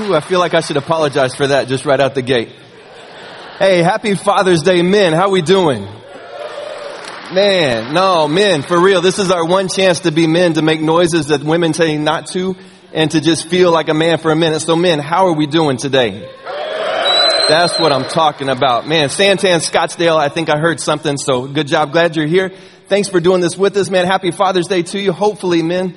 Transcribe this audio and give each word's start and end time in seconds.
Ooh, 0.00 0.12
I 0.12 0.20
feel 0.20 0.40
like 0.40 0.54
I 0.54 0.60
should 0.60 0.76
apologize 0.76 1.36
for 1.36 1.46
that 1.46 1.68
just 1.68 1.84
right 1.84 2.00
out 2.00 2.16
the 2.16 2.22
gate. 2.22 2.50
Hey, 3.60 3.80
happy 3.80 4.16
Father's 4.16 4.62
Day, 4.62 4.82
men. 4.82 5.12
How 5.12 5.28
are 5.28 5.30
we 5.30 5.40
doing? 5.40 5.84
Man, 7.32 7.94
no, 7.94 8.26
men, 8.26 8.62
for 8.62 8.80
real. 8.80 9.00
This 9.00 9.20
is 9.20 9.30
our 9.30 9.46
one 9.46 9.68
chance 9.68 10.00
to 10.00 10.10
be 10.10 10.26
men, 10.26 10.54
to 10.54 10.62
make 10.62 10.80
noises 10.80 11.28
that 11.28 11.44
women 11.44 11.74
say 11.74 11.96
not 11.96 12.26
to, 12.32 12.56
and 12.92 13.08
to 13.12 13.20
just 13.20 13.48
feel 13.48 13.70
like 13.70 13.88
a 13.88 13.94
man 13.94 14.18
for 14.18 14.32
a 14.32 14.36
minute. 14.36 14.60
So 14.60 14.74
men, 14.74 14.98
how 14.98 15.28
are 15.28 15.32
we 15.32 15.46
doing 15.46 15.76
today? 15.76 16.28
That's 17.48 17.78
what 17.78 17.92
I'm 17.92 18.08
talking 18.08 18.48
about. 18.48 18.88
Man, 18.88 19.10
Santan, 19.10 19.60
Scottsdale, 19.60 20.16
I 20.16 20.28
think 20.28 20.48
I 20.48 20.58
heard 20.58 20.80
something, 20.80 21.16
so 21.18 21.46
good 21.46 21.68
job. 21.68 21.92
Glad 21.92 22.16
you're 22.16 22.26
here. 22.26 22.50
Thanks 22.88 23.08
for 23.08 23.20
doing 23.20 23.40
this 23.40 23.56
with 23.56 23.76
us, 23.76 23.90
man. 23.90 24.06
Happy 24.06 24.32
Father's 24.32 24.66
Day 24.66 24.82
to 24.82 25.00
you. 25.00 25.12
Hopefully, 25.12 25.62
men, 25.62 25.94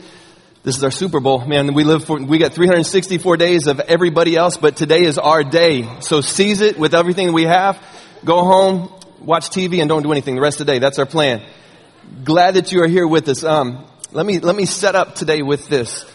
this 0.68 0.76
is 0.76 0.84
our 0.84 0.92
Super 0.92 1.22
Bowl. 1.22 1.46
Man, 1.46 1.74
we 1.74 1.86
live 1.86 2.04
for, 2.04 2.22
we 2.22 2.40
got 2.40 2.52
364 2.52 3.38
days 3.38 3.68
of 3.68 3.80
everybody 3.80 4.36
else, 4.36 4.58
but 4.58 4.76
today 4.76 5.04
is 5.04 5.18
our 5.18 5.42
day. 5.42 5.88
So 6.02 6.20
seize 6.20 6.60
it 6.60 6.78
with 6.78 6.94
everything 6.94 7.32
we 7.32 7.44
have. 7.44 7.82
Go 8.26 8.44
home, 8.44 8.92
watch 9.22 9.50
TV, 9.50 9.80
and 9.80 9.88
don't 9.88 10.04
do 10.04 10.12
anything 10.12 10.36
the 10.36 10.42
rest 10.42 10.60
of 10.60 10.68
the 10.68 10.74
day. 10.74 10.80
That's 10.80 11.00
our 11.00 11.06
plan. 11.06 11.42
Glad 12.26 12.56
that 12.56 12.74
you 12.74 12.84
are 12.84 12.88
here 12.88 13.08
with 13.08 13.30
us. 13.30 13.46
Um, 13.46 13.86
let 14.12 14.26
me, 14.26 14.40
let 14.40 14.58
me 14.58 14.66
set 14.66 14.94
up 14.94 15.16
today 15.16 15.42
with 15.42 15.70
this. 15.70 16.06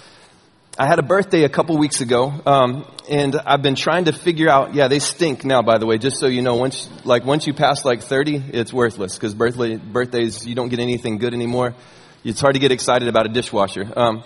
I 0.79 0.87
had 0.87 0.98
a 0.98 1.03
birthday 1.03 1.45
a 1.45 1.48
couple 1.48 1.79
weeks 1.79 2.03
ago, 2.03 2.34
um, 2.45 2.84
and 3.09 3.34
I've 3.47 3.62
been 3.62 3.75
trying 3.75 4.05
to 4.05 4.12
figure 4.12 4.51
out. 4.51 4.75
Yeah, 4.75 4.89
they 4.89 4.98
stink 4.98 5.47
now, 5.47 5.62
by 5.62 5.79
the 5.79 5.87
way. 5.87 5.97
Just 5.97 6.21
so 6.21 6.27
you 6.27 6.43
know, 6.43 6.57
once 6.57 6.91
like 7.05 7.25
once 7.25 7.47
you 7.47 7.55
pass 7.55 7.87
like 7.87 8.03
30, 8.03 8.51
it's 8.53 8.71
worthless 8.71 9.15
because 9.15 9.34
birthday 9.34 9.77
birthdays 9.77 10.47
you 10.47 10.55
don't 10.55 10.69
get 10.69 10.79
anything 10.79 11.17
good 11.17 11.33
anymore. 11.33 11.75
It's 12.23 12.41
hard 12.41 12.55
to 12.55 12.61
get 12.61 12.71
excited 12.71 13.09
about 13.09 13.27
a 13.27 13.31
dishwasher. 13.31 13.91
Um, 13.97 14.23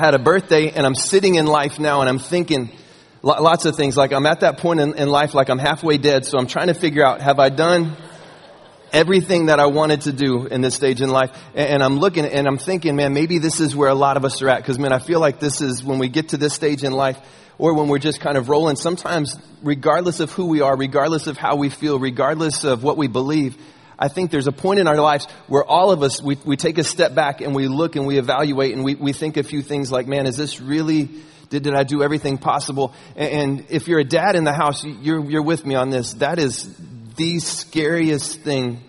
had 0.00 0.14
a 0.14 0.18
birthday, 0.18 0.70
and 0.70 0.84
I'm 0.84 0.94
sitting 0.94 1.36
in 1.36 1.46
life 1.46 1.78
now, 1.78 2.00
and 2.00 2.08
I'm 2.08 2.18
thinking 2.18 2.70
lots 3.22 3.66
of 3.66 3.76
things. 3.76 3.96
Like 3.96 4.12
I'm 4.12 4.26
at 4.26 4.40
that 4.40 4.58
point 4.58 4.80
in, 4.80 4.94
in 4.94 5.08
life, 5.08 5.34
like 5.34 5.50
I'm 5.50 5.58
halfway 5.58 5.98
dead, 5.98 6.26
so 6.26 6.38
I'm 6.38 6.46
trying 6.46 6.68
to 6.68 6.74
figure 6.74 7.04
out: 7.04 7.20
Have 7.20 7.38
I 7.38 7.50
done 7.50 7.96
everything 8.92 9.46
that 9.46 9.60
I 9.60 9.66
wanted 9.66 10.02
to 10.02 10.12
do 10.12 10.46
in 10.46 10.60
this 10.60 10.74
stage 10.74 11.00
in 11.00 11.10
life. 11.10 11.30
And 11.54 11.82
I'm 11.82 11.98
looking 11.98 12.24
and 12.24 12.46
I'm 12.46 12.58
thinking, 12.58 12.96
man, 12.96 13.12
maybe 13.12 13.38
this 13.38 13.60
is 13.60 13.76
where 13.76 13.88
a 13.88 13.94
lot 13.94 14.16
of 14.16 14.24
us 14.24 14.42
are 14.42 14.48
at. 14.48 14.64
Cause 14.64 14.78
man, 14.78 14.92
I 14.92 14.98
feel 14.98 15.20
like 15.20 15.40
this 15.40 15.60
is 15.60 15.84
when 15.84 15.98
we 15.98 16.08
get 16.08 16.30
to 16.30 16.36
this 16.36 16.54
stage 16.54 16.82
in 16.82 16.92
life 16.92 17.18
or 17.58 17.74
when 17.74 17.88
we're 17.88 17.98
just 17.98 18.20
kind 18.20 18.36
of 18.36 18.48
rolling, 18.48 18.76
sometimes 18.76 19.38
regardless 19.62 20.20
of 20.20 20.32
who 20.32 20.46
we 20.46 20.60
are, 20.60 20.76
regardless 20.76 21.26
of 21.26 21.36
how 21.36 21.56
we 21.56 21.68
feel, 21.68 21.98
regardless 21.98 22.64
of 22.64 22.82
what 22.82 22.96
we 22.96 23.06
believe, 23.06 23.56
I 24.00 24.08
think 24.08 24.30
there's 24.30 24.46
a 24.46 24.52
point 24.52 24.80
in 24.80 24.88
our 24.88 24.96
lives 24.96 25.26
where 25.46 25.62
all 25.62 25.90
of 25.90 26.02
us, 26.02 26.22
we, 26.22 26.38
we 26.46 26.56
take 26.56 26.78
a 26.78 26.84
step 26.84 27.14
back 27.14 27.42
and 27.42 27.54
we 27.54 27.68
look 27.68 27.96
and 27.96 28.06
we 28.06 28.18
evaluate 28.18 28.74
and 28.74 28.82
we, 28.82 28.94
we 28.94 29.12
think 29.12 29.36
a 29.36 29.42
few 29.42 29.60
things 29.60 29.92
like, 29.92 30.06
man, 30.06 30.26
is 30.26 30.38
this 30.38 30.58
really, 30.58 31.10
did, 31.50 31.64
did 31.64 31.74
I 31.74 31.82
do 31.82 32.02
everything 32.02 32.38
possible? 32.38 32.94
And, 33.14 33.28
and 33.28 33.66
if 33.68 33.88
you're 33.88 34.00
a 34.00 34.04
dad 34.04 34.36
in 34.36 34.44
the 34.44 34.54
house, 34.54 34.82
you're, 34.84 35.22
you're 35.30 35.42
with 35.42 35.66
me 35.66 35.74
on 35.74 35.90
this. 35.90 36.14
That 36.14 36.38
is 36.38 36.74
the 37.16 37.40
scariest 37.40 38.40
thing 38.40 38.80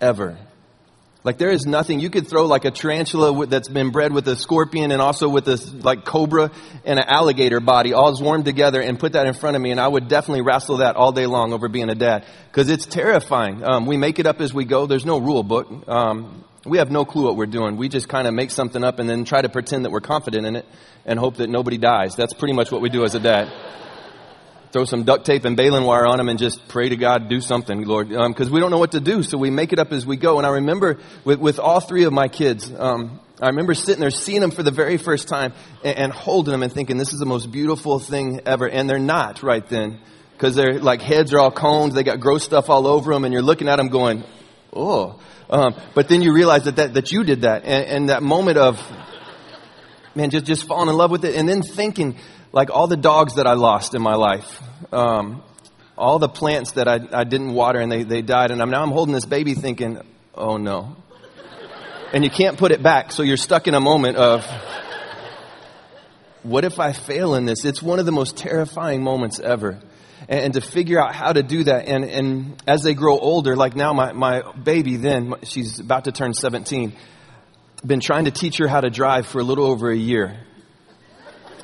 ever. 0.00 0.36
Like 1.28 1.36
there 1.36 1.50
is 1.50 1.66
nothing, 1.66 2.00
you 2.00 2.08
could 2.08 2.26
throw 2.26 2.46
like 2.46 2.64
a 2.64 2.70
tarantula 2.70 3.46
that's 3.46 3.68
been 3.68 3.90
bred 3.90 4.14
with 4.14 4.26
a 4.28 4.34
scorpion 4.34 4.92
and 4.92 5.02
also 5.02 5.28
with 5.28 5.46
a 5.46 5.60
like 5.82 6.06
cobra 6.06 6.50
and 6.86 6.98
an 6.98 7.04
alligator 7.06 7.60
body 7.60 7.92
all 7.92 8.16
swarmed 8.16 8.46
together 8.46 8.80
and 8.80 8.98
put 8.98 9.12
that 9.12 9.26
in 9.26 9.34
front 9.34 9.54
of 9.54 9.60
me 9.60 9.70
and 9.70 9.78
I 9.78 9.88
would 9.88 10.08
definitely 10.08 10.40
wrestle 10.40 10.78
that 10.78 10.96
all 10.96 11.12
day 11.12 11.26
long 11.26 11.52
over 11.52 11.68
being 11.68 11.90
a 11.90 11.94
dad. 11.94 12.24
Cause 12.52 12.70
it's 12.70 12.86
terrifying. 12.86 13.62
Um, 13.62 13.84
we 13.84 13.98
make 13.98 14.18
it 14.18 14.24
up 14.24 14.40
as 14.40 14.54
we 14.54 14.64
go. 14.64 14.86
There's 14.86 15.04
no 15.04 15.18
rule 15.18 15.42
book. 15.42 15.86
Um, 15.86 16.44
we 16.64 16.78
have 16.78 16.90
no 16.90 17.04
clue 17.04 17.24
what 17.24 17.36
we're 17.36 17.44
doing. 17.44 17.76
We 17.76 17.90
just 17.90 18.08
kind 18.08 18.26
of 18.26 18.32
make 18.32 18.50
something 18.50 18.82
up 18.82 18.98
and 18.98 19.06
then 19.06 19.26
try 19.26 19.42
to 19.42 19.50
pretend 19.50 19.84
that 19.84 19.90
we're 19.90 20.00
confident 20.00 20.46
in 20.46 20.56
it 20.56 20.64
and 21.04 21.18
hope 21.18 21.36
that 21.36 21.50
nobody 21.50 21.76
dies. 21.76 22.16
That's 22.16 22.32
pretty 22.32 22.54
much 22.54 22.72
what 22.72 22.80
we 22.80 22.88
do 22.88 23.04
as 23.04 23.14
a 23.14 23.20
dad 23.20 23.52
throw 24.72 24.84
some 24.84 25.04
duct 25.04 25.24
tape 25.24 25.44
and 25.44 25.56
baling 25.56 25.84
wire 25.84 26.06
on 26.06 26.18
them 26.18 26.28
and 26.28 26.38
just 26.38 26.68
pray 26.68 26.88
to 26.88 26.96
God, 26.96 27.28
do 27.28 27.40
something, 27.40 27.84
Lord, 27.84 28.08
because 28.08 28.48
um, 28.48 28.52
we 28.52 28.60
don't 28.60 28.70
know 28.70 28.78
what 28.78 28.92
to 28.92 29.00
do. 29.00 29.22
So 29.22 29.38
we 29.38 29.50
make 29.50 29.72
it 29.72 29.78
up 29.78 29.92
as 29.92 30.04
we 30.04 30.16
go. 30.16 30.38
And 30.38 30.46
I 30.46 30.50
remember 30.50 30.98
with, 31.24 31.38
with 31.38 31.58
all 31.58 31.80
three 31.80 32.04
of 32.04 32.12
my 32.12 32.28
kids, 32.28 32.70
um, 32.76 33.20
I 33.40 33.46
remember 33.46 33.74
sitting 33.74 34.00
there, 34.00 34.10
seeing 34.10 34.40
them 34.40 34.50
for 34.50 34.62
the 34.62 34.70
very 34.70 34.96
first 34.96 35.28
time 35.28 35.52
and, 35.84 35.96
and 35.96 36.12
holding 36.12 36.52
them 36.52 36.62
and 36.62 36.72
thinking, 36.72 36.98
this 36.98 37.12
is 37.12 37.18
the 37.18 37.26
most 37.26 37.50
beautiful 37.50 37.98
thing 37.98 38.40
ever. 38.46 38.68
And 38.68 38.90
they're 38.90 38.98
not 38.98 39.42
right 39.42 39.66
then 39.68 40.00
because 40.32 40.54
their 40.54 40.80
like 40.80 41.00
heads 41.00 41.32
are 41.32 41.38
all 41.38 41.50
coned. 41.50 41.92
They 41.92 42.02
got 42.02 42.20
gross 42.20 42.44
stuff 42.44 42.68
all 42.68 42.86
over 42.86 43.12
them 43.12 43.24
and 43.24 43.32
you're 43.32 43.42
looking 43.42 43.68
at 43.68 43.76
them 43.76 43.88
going, 43.88 44.24
oh. 44.72 45.20
Um, 45.50 45.74
but 45.94 46.08
then 46.08 46.20
you 46.20 46.34
realize 46.34 46.64
that, 46.64 46.76
that, 46.76 46.94
that 46.94 47.10
you 47.10 47.24
did 47.24 47.42
that. 47.42 47.64
And, 47.64 47.86
and 47.86 48.08
that 48.10 48.22
moment 48.22 48.58
of, 48.58 48.78
man, 50.14 50.30
just, 50.30 50.44
just 50.44 50.66
falling 50.66 50.90
in 50.90 50.96
love 50.96 51.10
with 51.10 51.24
it 51.24 51.36
and 51.36 51.48
then 51.48 51.62
thinking, 51.62 52.16
like 52.52 52.70
all 52.70 52.86
the 52.86 52.96
dogs 52.96 53.34
that 53.34 53.46
I 53.46 53.54
lost 53.54 53.94
in 53.94 54.02
my 54.02 54.14
life, 54.14 54.62
um, 54.92 55.42
all 55.96 56.18
the 56.18 56.28
plants 56.28 56.72
that 56.72 56.88
I, 56.88 57.00
I 57.12 57.24
didn't 57.24 57.52
water 57.52 57.80
and 57.80 57.90
they, 57.90 58.04
they 58.04 58.22
died, 58.22 58.50
and 58.50 58.62
I'm, 58.62 58.70
now 58.70 58.82
I'm 58.82 58.90
holding 58.90 59.14
this 59.14 59.26
baby 59.26 59.54
thinking, 59.54 60.00
oh 60.34 60.56
no. 60.56 60.96
And 62.12 62.24
you 62.24 62.30
can't 62.30 62.56
put 62.56 62.72
it 62.72 62.82
back, 62.82 63.12
so 63.12 63.22
you're 63.22 63.36
stuck 63.36 63.68
in 63.68 63.74
a 63.74 63.80
moment 63.80 64.16
of, 64.16 64.46
what 66.42 66.64
if 66.64 66.78
I 66.78 66.92
fail 66.92 67.34
in 67.34 67.44
this? 67.44 67.64
It's 67.64 67.82
one 67.82 67.98
of 67.98 68.06
the 68.06 68.12
most 68.12 68.36
terrifying 68.36 69.02
moments 69.02 69.40
ever. 69.40 69.78
And, 70.28 70.40
and 70.40 70.54
to 70.54 70.60
figure 70.60 70.98
out 70.98 71.14
how 71.14 71.32
to 71.32 71.42
do 71.42 71.64
that, 71.64 71.86
and, 71.86 72.04
and 72.04 72.62
as 72.66 72.82
they 72.82 72.94
grow 72.94 73.18
older, 73.18 73.56
like 73.56 73.76
now 73.76 73.92
my, 73.92 74.12
my 74.12 74.52
baby 74.52 74.96
then, 74.96 75.34
she's 75.42 75.80
about 75.80 76.04
to 76.04 76.12
turn 76.12 76.32
17, 76.32 76.94
been 77.84 78.00
trying 78.00 78.24
to 78.24 78.30
teach 78.30 78.56
her 78.58 78.68
how 78.68 78.80
to 78.80 78.90
drive 78.90 79.26
for 79.26 79.40
a 79.40 79.44
little 79.44 79.66
over 79.66 79.90
a 79.90 79.96
year. 79.96 80.38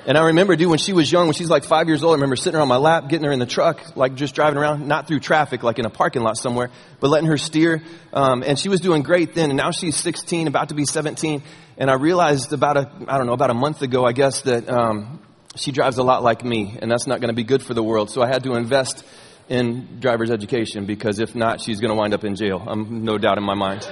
And 0.06 0.18
I 0.18 0.26
remember, 0.26 0.54
dude, 0.54 0.68
when 0.68 0.78
she 0.78 0.92
was 0.92 1.10
young, 1.10 1.26
when 1.26 1.34
she's 1.34 1.48
like 1.48 1.64
five 1.64 1.88
years 1.88 2.02
old, 2.02 2.12
I 2.12 2.16
remember 2.16 2.36
sitting 2.36 2.56
her 2.56 2.60
on 2.60 2.68
my 2.68 2.76
lap, 2.76 3.08
getting 3.08 3.24
her 3.24 3.32
in 3.32 3.38
the 3.38 3.46
truck, 3.46 3.96
like 3.96 4.14
just 4.16 4.34
driving 4.34 4.58
around, 4.58 4.86
not 4.86 5.08
through 5.08 5.20
traffic, 5.20 5.62
like 5.62 5.78
in 5.78 5.86
a 5.86 5.90
parking 5.90 6.22
lot 6.22 6.36
somewhere, 6.36 6.70
but 7.00 7.08
letting 7.08 7.28
her 7.28 7.38
steer. 7.38 7.82
Um, 8.12 8.42
and 8.42 8.58
she 8.58 8.68
was 8.68 8.80
doing 8.80 9.02
great 9.02 9.34
then. 9.34 9.50
And 9.50 9.56
now 9.56 9.70
she's 9.70 9.96
16, 9.96 10.46
about 10.46 10.68
to 10.68 10.74
be 10.74 10.84
17. 10.84 11.42
And 11.78 11.90
I 11.90 11.94
realized 11.94 12.52
about 12.52 12.76
a, 12.76 12.90
I 13.08 13.16
don't 13.16 13.26
know, 13.26 13.32
about 13.32 13.50
a 13.50 13.54
month 13.54 13.80
ago, 13.80 14.04
I 14.04 14.12
guess, 14.12 14.42
that 14.42 14.68
um, 14.68 15.20
she 15.56 15.72
drives 15.72 15.96
a 15.96 16.02
lot 16.02 16.22
like 16.22 16.44
me, 16.44 16.76
and 16.80 16.90
that's 16.90 17.06
not 17.06 17.20
going 17.20 17.28
to 17.28 17.34
be 17.34 17.44
good 17.44 17.62
for 17.62 17.74
the 17.74 17.82
world. 17.82 18.10
So 18.10 18.22
I 18.22 18.26
had 18.26 18.44
to 18.44 18.54
invest 18.54 19.04
in 19.48 20.00
driver's 20.00 20.30
education 20.30 20.86
because 20.86 21.18
if 21.18 21.34
not, 21.34 21.60
she's 21.60 21.80
going 21.80 21.90
to 21.90 21.94
wind 21.94 22.14
up 22.14 22.24
in 22.24 22.34
jail. 22.36 22.62
I'm 22.66 23.04
no 23.04 23.18
doubt 23.18 23.38
in 23.38 23.44
my 23.44 23.54
mind. 23.54 23.88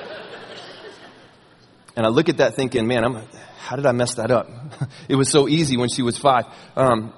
And 1.96 2.06
I 2.06 2.08
look 2.08 2.28
at 2.28 2.38
that 2.38 2.54
thinking, 2.54 2.86
man, 2.86 3.04
I'm, 3.04 3.22
how 3.72 3.76
did 3.76 3.86
I 3.86 3.92
mess 3.92 4.16
that 4.16 4.30
up? 4.30 4.50
it 5.08 5.14
was 5.14 5.30
so 5.30 5.48
easy 5.48 5.78
when 5.78 5.88
she 5.88 6.02
was 6.02 6.18
five. 6.18 6.44
Um, 6.76 7.14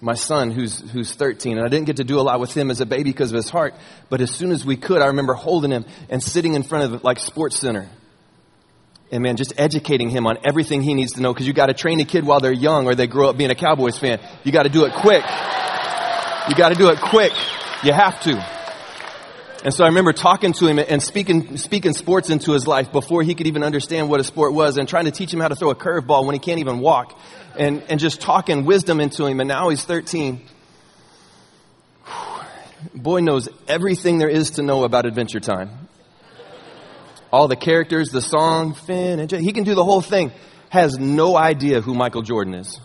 my 0.00 0.14
son, 0.14 0.50
who's, 0.50 0.80
who's 0.90 1.12
13, 1.12 1.58
and 1.58 1.64
I 1.64 1.68
didn't 1.68 1.86
get 1.86 1.98
to 1.98 2.04
do 2.04 2.18
a 2.18 2.22
lot 2.22 2.40
with 2.40 2.52
him 2.52 2.72
as 2.72 2.80
a 2.80 2.86
baby 2.86 3.12
because 3.12 3.30
of 3.30 3.36
his 3.36 3.48
heart, 3.48 3.72
but 4.10 4.20
as 4.20 4.32
soon 4.32 4.50
as 4.50 4.66
we 4.66 4.76
could, 4.76 5.00
I 5.00 5.06
remember 5.06 5.34
holding 5.34 5.70
him 5.70 5.84
and 6.10 6.20
sitting 6.20 6.54
in 6.54 6.64
front 6.64 6.92
of 6.92 7.04
like 7.04 7.20
Sports 7.20 7.60
Center. 7.60 7.88
And 9.12 9.22
man, 9.22 9.36
just 9.36 9.52
educating 9.58 10.10
him 10.10 10.26
on 10.26 10.38
everything 10.44 10.82
he 10.82 10.92
needs 10.92 11.12
to 11.12 11.20
know 11.20 11.32
because 11.32 11.46
you 11.46 11.52
got 11.52 11.66
to 11.66 11.74
train 11.74 12.00
a 12.00 12.04
kid 12.04 12.26
while 12.26 12.40
they're 12.40 12.50
young 12.50 12.86
or 12.88 12.96
they 12.96 13.06
grow 13.06 13.30
up 13.30 13.36
being 13.36 13.52
a 13.52 13.54
Cowboys 13.54 13.96
fan. 13.96 14.18
You 14.42 14.50
got 14.50 14.64
to 14.64 14.68
do 14.68 14.86
it 14.86 14.92
quick. 14.92 15.22
You 16.48 16.56
got 16.56 16.70
to 16.70 16.74
do 16.74 16.88
it 16.88 17.00
quick. 17.00 17.32
You 17.84 17.92
have 17.92 18.20
to. 18.22 18.55
And 19.66 19.74
so 19.74 19.82
I 19.82 19.88
remember 19.88 20.12
talking 20.12 20.52
to 20.52 20.68
him 20.68 20.78
and 20.78 21.02
speaking, 21.02 21.56
speaking 21.56 21.92
sports 21.92 22.30
into 22.30 22.52
his 22.52 22.68
life 22.68 22.92
before 22.92 23.24
he 23.24 23.34
could 23.34 23.48
even 23.48 23.64
understand 23.64 24.08
what 24.08 24.20
a 24.20 24.22
sport 24.22 24.52
was 24.52 24.78
and 24.78 24.88
trying 24.88 25.06
to 25.06 25.10
teach 25.10 25.34
him 25.34 25.40
how 25.40 25.48
to 25.48 25.56
throw 25.56 25.70
a 25.70 25.74
curveball 25.74 26.24
when 26.24 26.34
he 26.34 26.38
can't 26.38 26.60
even 26.60 26.78
walk 26.78 27.18
and, 27.58 27.82
and 27.88 27.98
just 27.98 28.20
talking 28.20 28.64
wisdom 28.64 29.00
into 29.00 29.26
him. 29.26 29.40
And 29.40 29.48
now 29.48 29.70
he's 29.70 29.84
13. 29.84 30.40
Boy 32.94 33.18
knows 33.18 33.48
everything 33.66 34.18
there 34.18 34.28
is 34.28 34.50
to 34.50 34.62
know 34.62 34.84
about 34.84 35.04
Adventure 35.04 35.40
Time. 35.40 35.88
All 37.32 37.48
the 37.48 37.56
characters, 37.56 38.10
the 38.10 38.22
song, 38.22 38.72
Finn, 38.72 39.18
and 39.18 39.28
Jake, 39.28 39.40
he 39.40 39.52
can 39.52 39.64
do 39.64 39.74
the 39.74 39.84
whole 39.84 40.00
thing. 40.00 40.30
Has 40.68 40.96
no 40.96 41.36
idea 41.36 41.80
who 41.80 41.92
Michael 41.92 42.22
Jordan 42.22 42.54
is. 42.54 42.80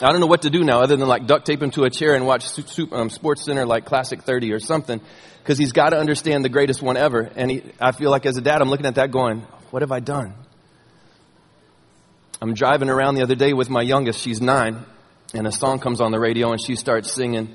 I 0.00 0.10
don't 0.10 0.20
know 0.20 0.26
what 0.26 0.42
to 0.42 0.50
do 0.50 0.64
now 0.64 0.80
other 0.80 0.96
than 0.96 1.06
like 1.06 1.26
duct 1.26 1.46
tape 1.46 1.62
him 1.62 1.70
to 1.72 1.84
a 1.84 1.90
chair 1.90 2.14
and 2.14 2.26
watch 2.26 2.44
um, 2.90 3.10
Sports 3.10 3.44
Center 3.44 3.64
like 3.64 3.84
Classic 3.84 4.20
30 4.20 4.52
or 4.52 4.58
something 4.58 5.00
because 5.38 5.56
he's 5.56 5.72
got 5.72 5.90
to 5.90 5.98
understand 5.98 6.44
the 6.44 6.48
greatest 6.48 6.82
one 6.82 6.96
ever. 6.96 7.30
And 7.36 7.50
he, 7.50 7.62
I 7.80 7.92
feel 7.92 8.10
like 8.10 8.26
as 8.26 8.36
a 8.36 8.40
dad, 8.40 8.60
I'm 8.60 8.70
looking 8.70 8.86
at 8.86 8.96
that 8.96 9.10
going, 9.10 9.40
what 9.70 9.82
have 9.82 9.92
I 9.92 10.00
done? 10.00 10.34
I'm 12.40 12.54
driving 12.54 12.88
around 12.88 13.14
the 13.14 13.22
other 13.22 13.34
day 13.36 13.52
with 13.52 13.70
my 13.70 13.82
youngest. 13.82 14.20
She's 14.20 14.40
nine. 14.40 14.84
And 15.32 15.46
a 15.46 15.52
song 15.52 15.78
comes 15.78 16.00
on 16.00 16.12
the 16.12 16.18
radio 16.18 16.50
and 16.50 16.60
she 16.60 16.76
starts 16.76 17.12
singing, 17.12 17.54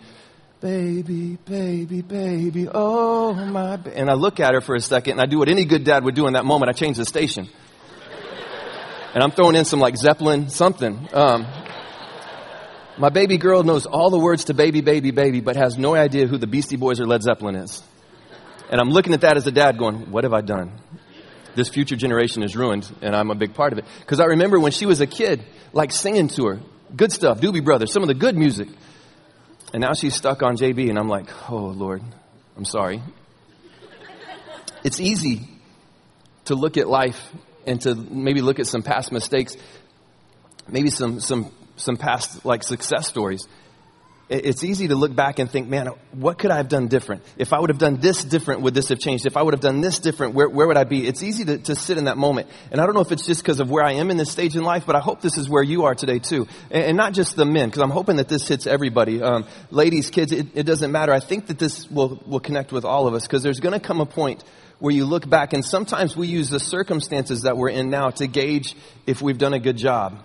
Baby, 0.61 1.37
baby, 1.45 2.01
baby, 2.01 2.67
oh 2.67 3.33
my. 3.33 3.77
Ba-. 3.77 3.97
And 3.97 4.09
I 4.09 4.13
look 4.13 4.41
at 4.41 4.53
her 4.53 4.59
for 4.59 4.75
a 4.75 4.81
second 4.81 5.13
and 5.13 5.21
I 5.21 5.25
do 5.25 5.39
what 5.39 5.47
any 5.47 5.63
good 5.63 5.85
dad 5.85 6.03
would 6.03 6.15
do 6.15 6.27
in 6.27 6.33
that 6.33 6.43
moment. 6.43 6.69
I 6.69 6.73
change 6.73 6.97
the 6.97 7.05
station. 7.05 7.47
and 9.13 9.23
I'm 9.23 9.31
throwing 9.31 9.55
in 9.55 9.63
some 9.63 9.79
like 9.79 9.95
Zeppelin 9.95 10.49
something. 10.49 11.07
Um, 11.13 11.47
my 12.99 13.09
baby 13.09 13.37
girl 13.37 13.63
knows 13.63 13.85
all 13.85 14.09
the 14.09 14.19
words 14.19 14.45
to 14.45 14.53
baby, 14.53 14.81
baby, 14.81 15.11
baby, 15.11 15.41
but 15.41 15.55
has 15.55 15.77
no 15.77 15.95
idea 15.95 16.27
who 16.27 16.37
the 16.37 16.47
Beastie 16.47 16.75
Boys 16.75 16.99
or 16.99 17.07
Led 17.07 17.23
Zeppelin 17.23 17.55
is. 17.55 17.81
And 18.69 18.79
I'm 18.79 18.89
looking 18.89 19.13
at 19.13 19.21
that 19.21 19.37
as 19.37 19.47
a 19.47 19.51
dad 19.51 19.77
going, 19.77 20.11
what 20.11 20.25
have 20.25 20.33
I 20.33 20.41
done? 20.41 20.73
This 21.55 21.69
future 21.69 21.95
generation 21.95 22.43
is 22.43 22.55
ruined, 22.55 22.89
and 23.01 23.15
I'm 23.15 23.31
a 23.31 23.35
big 23.35 23.55
part 23.55 23.73
of 23.73 23.79
it. 23.79 23.85
Because 24.01 24.19
I 24.19 24.25
remember 24.25 24.59
when 24.59 24.71
she 24.71 24.85
was 24.85 25.01
a 25.01 25.07
kid, 25.07 25.43
like 25.73 25.91
singing 25.91 26.27
to 26.29 26.45
her 26.45 26.59
Good 26.95 27.11
stuff, 27.11 27.39
Doobie 27.39 27.63
Brothers, 27.63 27.91
some 27.93 28.01
of 28.01 28.07
the 28.07 28.15
good 28.15 28.35
music. 28.35 28.67
And 29.73 29.81
now 29.81 29.93
she's 29.93 30.15
stuck 30.15 30.41
on 30.41 30.57
JB, 30.57 30.89
and 30.89 30.97
I'm 30.97 31.07
like, 31.07 31.27
oh, 31.51 31.67
Lord, 31.67 32.01
I'm 32.57 32.65
sorry. 32.65 33.03
It's 34.83 34.99
easy 34.99 35.47
to 36.45 36.55
look 36.55 36.77
at 36.77 36.87
life 36.87 37.31
and 37.67 37.79
to 37.81 37.93
maybe 37.93 38.41
look 38.41 38.59
at 38.59 38.65
some 38.65 38.81
past 38.81 39.11
mistakes, 39.11 39.55
maybe 40.67 40.89
some, 40.89 41.19
some, 41.19 41.51
some 41.79 41.97
past 41.97 42.45
like 42.45 42.63
success 42.63 43.07
stories 43.07 43.47
it's 44.29 44.63
easy 44.63 44.87
to 44.89 44.95
look 44.95 45.15
back 45.15 45.39
and 45.39 45.49
think, 45.49 45.67
man, 45.67 45.87
what 46.11 46.37
could 46.37 46.51
I 46.51 46.57
have 46.57 46.69
done 46.69 46.87
different? 46.87 47.23
If 47.37 47.51
I 47.51 47.59
would 47.59 47.71
have 47.71 47.79
done 47.79 47.99
this 47.99 48.23
different, 48.23 48.61
would 48.61 48.75
this 48.75 48.89
have 48.89 48.99
changed? 48.99 49.25
If 49.25 49.35
I 49.35 49.41
would 49.41 49.55
have 49.55 49.61
done 49.61 49.81
this 49.81 49.97
different, 49.97 50.35
where, 50.35 50.47
where 50.47 50.67
would 50.67 50.77
I 50.77 50.83
be? 50.83 51.07
It's 51.07 51.23
easy 51.23 51.45
to, 51.45 51.57
to 51.57 51.75
sit 51.75 51.97
in 51.97 52.03
that 52.05 52.17
moment. 52.17 52.47
And 52.71 52.79
I 52.79 52.85
don't 52.85 52.93
know 52.93 53.01
if 53.01 53.11
it's 53.11 53.25
just 53.25 53.41
because 53.41 53.59
of 53.59 53.71
where 53.71 53.83
I 53.83 53.93
am 53.93 54.11
in 54.11 54.17
this 54.17 54.31
stage 54.31 54.55
in 54.55 54.63
life, 54.63 54.85
but 54.85 54.95
I 54.95 54.99
hope 54.99 55.21
this 55.21 55.37
is 55.37 55.49
where 55.49 55.63
you 55.63 55.85
are 55.85 55.95
today 55.95 56.19
too. 56.19 56.47
And, 56.69 56.83
and 56.83 56.97
not 56.97 57.13
just 57.13 57.35
the 57.35 57.45
men, 57.45 57.69
because 57.69 57.81
I'm 57.81 57.89
hoping 57.89 58.17
that 58.17 58.29
this 58.29 58.47
hits 58.47 58.67
everybody. 58.67 59.21
Um, 59.21 59.47
ladies, 59.71 60.11
kids, 60.11 60.31
it, 60.31 60.47
it 60.53 60.63
doesn't 60.63 60.91
matter. 60.91 61.11
I 61.11 61.21
think 61.21 61.47
that 61.47 61.57
this 61.57 61.89
will, 61.89 62.21
will 62.27 62.39
connect 62.39 62.71
with 62.71 62.85
all 62.85 63.07
of 63.07 63.15
us, 63.15 63.25
because 63.25 63.41
there's 63.41 63.59
going 63.59 63.73
to 63.73 63.79
come 63.79 63.99
a 63.99 64.05
point 64.05 64.43
where 64.77 64.93
you 64.93 65.05
look 65.05 65.27
back, 65.27 65.53
and 65.53 65.65
sometimes 65.65 66.15
we 66.15 66.27
use 66.27 66.51
the 66.51 66.59
circumstances 66.59 67.41
that 67.41 67.57
we're 67.57 67.69
in 67.69 67.89
now 67.89 68.11
to 68.11 68.27
gauge 68.27 68.75
if 69.07 69.23
we've 69.23 69.39
done 69.39 69.53
a 69.53 69.59
good 69.59 69.75
job. 69.75 70.23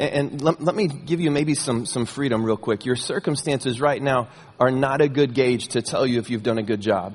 And, 0.00 0.40
let, 0.40 0.62
let, 0.62 0.74
me 0.74 0.88
give 0.88 1.20
you 1.20 1.30
maybe 1.30 1.54
some, 1.54 1.84
some 1.84 2.06
freedom 2.06 2.42
real 2.42 2.56
quick. 2.56 2.86
Your 2.86 2.96
circumstances 2.96 3.82
right 3.82 4.02
now 4.02 4.28
are 4.58 4.70
not 4.70 5.02
a 5.02 5.08
good 5.10 5.34
gauge 5.34 5.68
to 5.68 5.82
tell 5.82 6.06
you 6.06 6.18
if 6.18 6.30
you've 6.30 6.42
done 6.42 6.56
a 6.56 6.62
good 6.62 6.80
job. 6.80 7.14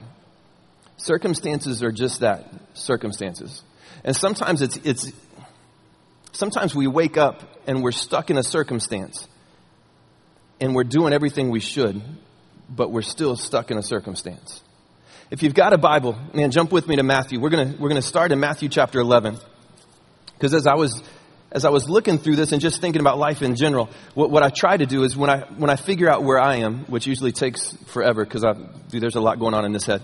Circumstances 0.98 1.82
are 1.82 1.92
just 1.92 2.20
that, 2.20 2.48
circumstances. 2.76 3.64
And 4.04 4.16
sometimes 4.16 4.62
it's, 4.62 4.78
it's, 4.78 5.12
sometimes 6.32 6.76
we 6.76 6.86
wake 6.86 7.18
up 7.18 7.42
and 7.66 7.82
we're 7.82 7.92
stuck 7.92 8.30
in 8.30 8.38
a 8.38 8.44
circumstance 8.44 9.28
and 10.62 10.76
we're 10.76 10.84
doing 10.84 11.12
everything 11.12 11.50
we 11.50 11.62
should, 11.62 12.04
but 12.70 12.92
we're 12.92 13.02
still 13.02 13.36
stuck 13.36 13.72
in 13.72 13.80
a 13.80 13.84
circumstance. 13.84 14.62
If 15.32 15.42
you've 15.42 15.56
got 15.56 15.74
a 15.74 15.80
Bible, 15.80 16.16
man, 16.36 16.52
jump 16.52 16.72
with 16.72 16.88
me 16.88 16.98
to 16.98 17.04
Matthew. 17.04 17.40
We're 17.40 17.50
gonna, 17.50 17.74
we're 17.80 17.90
gonna 17.90 18.04
start 18.04 18.32
in 18.32 18.40
Matthew 18.40 18.70
chapter 18.70 19.00
11. 19.00 19.40
Because 20.34 20.54
as 20.54 20.68
I 20.68 20.76
was 20.76 21.02
as 21.56 21.64
I 21.64 21.70
was 21.70 21.90
looking 21.90 22.18
through 22.18 22.36
this 22.36 22.52
and 22.52 22.62
just 22.62 22.82
thinking 22.82 23.00
about 23.00 23.18
life 23.18 23.42
in 23.42 23.56
general, 23.56 23.90
what, 24.14 24.30
what 24.30 24.44
I 24.44 24.50
try 24.50 24.76
to 24.76 24.86
do 24.86 25.04
is 25.04 25.16
when 25.16 25.30
I, 25.30 25.40
when 25.56 25.70
I 25.70 25.78
figure 25.78 26.10
out 26.10 26.22
where 26.22 26.38
I 26.38 26.58
am, 26.58 26.80
which 26.88 27.08
usually 27.08 27.32
takes 27.32 27.72
forever 27.88 28.26
because 28.26 28.46
there's 28.90 29.16
a 29.16 29.22
lot 29.22 29.40
going 29.40 29.54
on 29.54 29.64
in 29.64 29.72
this 29.72 29.86
head, 29.86 30.02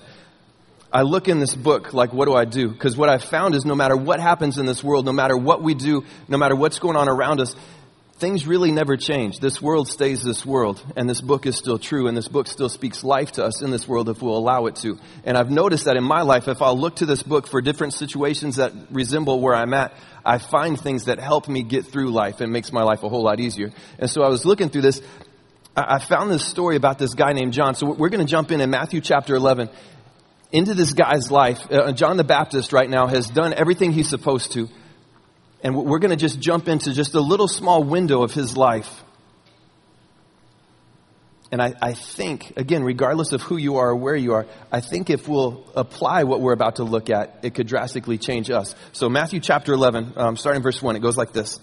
I 0.93 1.01
look 1.01 1.27
in 1.27 1.41
this 1.41 1.53
book 1.53 1.93
like, 1.93 2.13
what 2.13 2.25
do 2.25 2.33
I 2.33 2.45
do? 2.45 2.69
Because 2.69 2.95
what 2.95 3.09
I've 3.09 3.25
found 3.25 3.53
is 3.53 3.65
no 3.65 3.75
matter 3.75 3.97
what 3.97 4.21
happens 4.21 4.59
in 4.59 4.65
this 4.65 4.81
world, 4.81 5.05
no 5.05 5.11
matter 5.11 5.35
what 5.35 5.61
we 5.61 5.73
do, 5.73 6.05
no 6.29 6.37
matter 6.37 6.55
what's 6.55 6.79
going 6.79 6.95
on 6.95 7.09
around 7.09 7.41
us, 7.41 7.53
things 8.21 8.45
really 8.45 8.71
never 8.71 8.95
change. 8.97 9.39
This 9.39 9.59
world 9.59 9.87
stays 9.87 10.23
this 10.23 10.45
world, 10.45 10.81
and 10.95 11.09
this 11.09 11.19
book 11.19 11.47
is 11.47 11.57
still 11.57 11.79
true, 11.79 12.07
and 12.07 12.15
this 12.15 12.27
book 12.27 12.45
still 12.45 12.69
speaks 12.69 13.03
life 13.03 13.31
to 13.33 13.43
us 13.43 13.63
in 13.63 13.71
this 13.71 13.87
world 13.87 14.09
if 14.09 14.21
we'll 14.21 14.37
allow 14.37 14.67
it 14.67 14.75
to. 14.77 14.99
And 15.25 15.35
I've 15.35 15.49
noticed 15.49 15.85
that 15.85 15.97
in 15.97 16.03
my 16.03 16.21
life, 16.21 16.47
if 16.47 16.61
I'll 16.61 16.77
look 16.77 16.97
to 16.97 17.07
this 17.07 17.23
book 17.23 17.47
for 17.47 17.61
different 17.61 17.93
situations 17.95 18.57
that 18.57 18.73
resemble 18.91 19.41
where 19.41 19.55
I'm 19.55 19.73
at, 19.73 19.93
I 20.23 20.37
find 20.37 20.79
things 20.79 21.05
that 21.05 21.19
help 21.19 21.49
me 21.49 21.63
get 21.63 21.87
through 21.87 22.11
life 22.11 22.41
and 22.41 22.53
makes 22.53 22.71
my 22.71 22.83
life 22.83 23.01
a 23.01 23.09
whole 23.09 23.23
lot 23.23 23.39
easier. 23.39 23.71
And 23.97 24.07
so 24.07 24.21
I 24.21 24.29
was 24.29 24.45
looking 24.45 24.69
through 24.69 24.83
this. 24.83 25.01
I 25.75 25.97
found 25.97 26.29
this 26.29 26.45
story 26.45 26.75
about 26.75 26.99
this 26.99 27.15
guy 27.15 27.33
named 27.33 27.53
John. 27.53 27.73
So 27.73 27.91
we're 27.91 28.09
going 28.09 28.25
to 28.25 28.31
jump 28.31 28.51
in 28.51 28.61
in 28.61 28.69
Matthew 28.69 29.01
chapter 29.01 29.33
11 29.33 29.69
into 30.51 30.75
this 30.75 30.93
guy's 30.93 31.31
life. 31.31 31.59
Uh, 31.71 31.91
John 31.93 32.17
the 32.17 32.23
Baptist 32.23 32.71
right 32.71 32.89
now 32.89 33.07
has 33.07 33.27
done 33.27 33.53
everything 33.53 33.91
he's 33.91 34.09
supposed 34.09 34.51
to. 34.51 34.69
And 35.63 35.75
we're 35.75 35.99
going 35.99 36.11
to 36.11 36.17
just 36.17 36.39
jump 36.39 36.67
into 36.67 36.93
just 36.93 37.13
a 37.13 37.21
little 37.21 37.47
small 37.47 37.83
window 37.83 38.23
of 38.23 38.33
his 38.33 38.57
life. 38.57 39.03
And 41.51 41.61
I, 41.61 41.73
I, 41.81 41.93
think, 41.93 42.53
again, 42.55 42.81
regardless 42.81 43.33
of 43.33 43.41
who 43.41 43.57
you 43.57 43.75
are 43.75 43.89
or 43.89 43.95
where 43.95 44.15
you 44.15 44.33
are, 44.33 44.47
I 44.71 44.79
think 44.79 45.09
if 45.09 45.27
we'll 45.27 45.65
apply 45.75 46.23
what 46.23 46.39
we're 46.39 46.53
about 46.53 46.77
to 46.77 46.85
look 46.85 47.09
at, 47.09 47.39
it 47.43 47.53
could 47.53 47.67
drastically 47.67 48.17
change 48.17 48.49
us. 48.49 48.73
So, 48.93 49.09
Matthew 49.09 49.41
chapter 49.41 49.73
11, 49.73 50.13
um, 50.15 50.37
starting 50.37 50.63
verse 50.63 50.81
1, 50.81 50.95
it 50.95 51.01
goes 51.01 51.17
like 51.17 51.33
this. 51.33 51.59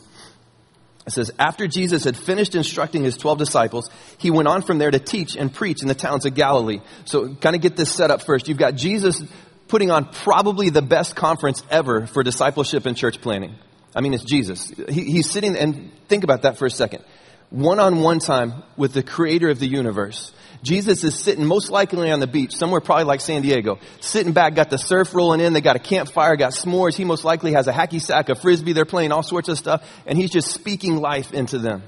It 1.06 1.12
says, 1.12 1.30
After 1.38 1.66
Jesus 1.66 2.04
had 2.04 2.18
finished 2.18 2.54
instructing 2.54 3.02
his 3.02 3.16
12 3.16 3.38
disciples, 3.38 3.88
he 4.18 4.30
went 4.30 4.46
on 4.46 4.60
from 4.60 4.76
there 4.76 4.90
to 4.90 4.98
teach 4.98 5.36
and 5.36 5.52
preach 5.52 5.80
in 5.80 5.88
the 5.88 5.94
towns 5.94 6.26
of 6.26 6.34
Galilee. 6.34 6.80
So, 7.06 7.34
kind 7.36 7.56
of 7.56 7.62
get 7.62 7.74
this 7.74 7.90
set 7.90 8.10
up 8.10 8.22
first. 8.22 8.46
You've 8.46 8.58
got 8.58 8.74
Jesus 8.74 9.22
putting 9.68 9.90
on 9.90 10.04
probably 10.04 10.68
the 10.68 10.82
best 10.82 11.16
conference 11.16 11.62
ever 11.70 12.06
for 12.06 12.22
discipleship 12.22 12.84
and 12.84 12.94
church 12.94 13.22
planning. 13.22 13.54
I 13.94 14.00
mean, 14.00 14.14
it's 14.14 14.24
Jesus. 14.24 14.72
He, 14.88 15.04
he's 15.04 15.30
sitting, 15.30 15.56
and 15.56 15.90
think 16.08 16.24
about 16.24 16.42
that 16.42 16.58
for 16.58 16.66
a 16.66 16.70
second. 16.70 17.04
One 17.50 17.80
on 17.80 18.00
one 18.02 18.18
time 18.18 18.62
with 18.76 18.92
the 18.92 19.02
creator 19.02 19.48
of 19.48 19.58
the 19.58 19.66
universe. 19.66 20.32
Jesus 20.62 21.04
is 21.04 21.18
sitting 21.18 21.44
most 21.44 21.70
likely 21.70 22.10
on 22.10 22.20
the 22.20 22.26
beach, 22.26 22.54
somewhere 22.54 22.80
probably 22.80 23.04
like 23.04 23.20
San 23.20 23.42
Diego, 23.42 23.78
sitting 24.00 24.32
back, 24.32 24.54
got 24.54 24.70
the 24.70 24.76
surf 24.76 25.14
rolling 25.14 25.40
in, 25.40 25.52
they 25.52 25.60
got 25.60 25.76
a 25.76 25.80
campfire, 25.80 26.36
got 26.36 26.52
s'mores. 26.52 26.94
He 26.94 27.04
most 27.04 27.24
likely 27.24 27.52
has 27.52 27.68
a 27.68 27.72
hacky 27.72 28.00
sack, 28.00 28.28
a 28.28 28.34
frisbee, 28.34 28.72
they're 28.72 28.84
playing 28.84 29.12
all 29.12 29.22
sorts 29.22 29.48
of 29.48 29.56
stuff, 29.56 29.88
and 30.04 30.18
he's 30.18 30.30
just 30.30 30.50
speaking 30.50 30.96
life 30.96 31.32
into 31.32 31.58
them. 31.58 31.82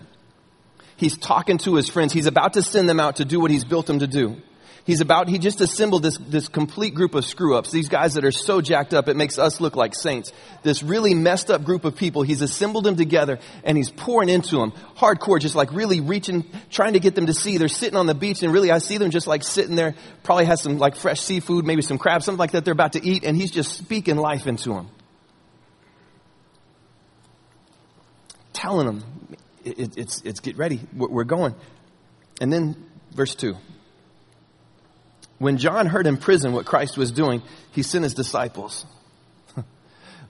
He's 0.96 1.18
talking 1.18 1.58
to 1.58 1.74
his 1.74 1.88
friends. 1.88 2.12
He's 2.12 2.26
about 2.26 2.52
to 2.54 2.62
send 2.62 2.88
them 2.88 3.00
out 3.00 3.16
to 3.16 3.24
do 3.24 3.40
what 3.40 3.50
he's 3.50 3.64
built 3.64 3.86
them 3.86 4.00
to 4.00 4.06
do. 4.06 4.36
He's 4.84 5.00
about, 5.00 5.28
he 5.28 5.38
just 5.38 5.60
assembled 5.60 6.02
this, 6.02 6.16
this 6.18 6.48
complete 6.48 6.94
group 6.94 7.14
of 7.14 7.24
screw 7.24 7.56
ups. 7.56 7.70
These 7.70 7.88
guys 7.88 8.14
that 8.14 8.24
are 8.24 8.32
so 8.32 8.60
jacked 8.60 8.94
up, 8.94 9.08
it 9.08 9.16
makes 9.16 9.38
us 9.38 9.60
look 9.60 9.76
like 9.76 9.94
saints. 9.94 10.32
This 10.62 10.82
really 10.82 11.14
messed 11.14 11.50
up 11.50 11.64
group 11.64 11.84
of 11.84 11.96
people. 11.96 12.22
He's 12.22 12.40
assembled 12.40 12.84
them 12.84 12.96
together 12.96 13.38
and 13.62 13.76
he's 13.76 13.90
pouring 13.90 14.28
into 14.28 14.56
them 14.56 14.72
hardcore, 14.96 15.38
just 15.38 15.54
like 15.54 15.72
really 15.72 16.00
reaching, 16.00 16.44
trying 16.70 16.94
to 16.94 17.00
get 17.00 17.14
them 17.14 17.26
to 17.26 17.34
see. 17.34 17.58
They're 17.58 17.68
sitting 17.68 17.96
on 17.96 18.06
the 18.06 18.14
beach 18.14 18.42
and 18.42 18.52
really 18.52 18.70
I 18.70 18.78
see 18.78 18.96
them 18.98 19.10
just 19.10 19.26
like 19.26 19.42
sitting 19.42 19.76
there, 19.76 19.94
probably 20.22 20.46
has 20.46 20.62
some 20.62 20.78
like 20.78 20.96
fresh 20.96 21.20
seafood, 21.20 21.66
maybe 21.66 21.82
some 21.82 21.98
crab, 21.98 22.22
something 22.22 22.38
like 22.38 22.52
that 22.52 22.64
they're 22.64 22.72
about 22.72 22.94
to 22.94 23.04
eat 23.06 23.24
and 23.24 23.36
he's 23.36 23.50
just 23.50 23.76
speaking 23.76 24.16
life 24.16 24.46
into 24.46 24.70
them. 24.70 24.88
Telling 28.52 28.86
them, 28.86 29.04
it, 29.64 29.96
it's, 29.98 30.22
it's 30.22 30.40
get 30.40 30.56
ready. 30.56 30.80
We're, 30.96 31.08
we're 31.08 31.24
going. 31.24 31.54
And 32.40 32.52
then 32.52 32.76
verse 33.12 33.34
two. 33.34 33.56
When 35.40 35.56
John 35.56 35.86
heard 35.86 36.06
in 36.06 36.18
prison 36.18 36.52
what 36.52 36.66
Christ 36.66 36.98
was 36.98 37.10
doing, 37.10 37.42
he 37.72 37.82
sent 37.82 38.04
his 38.04 38.12
disciples. 38.12 38.84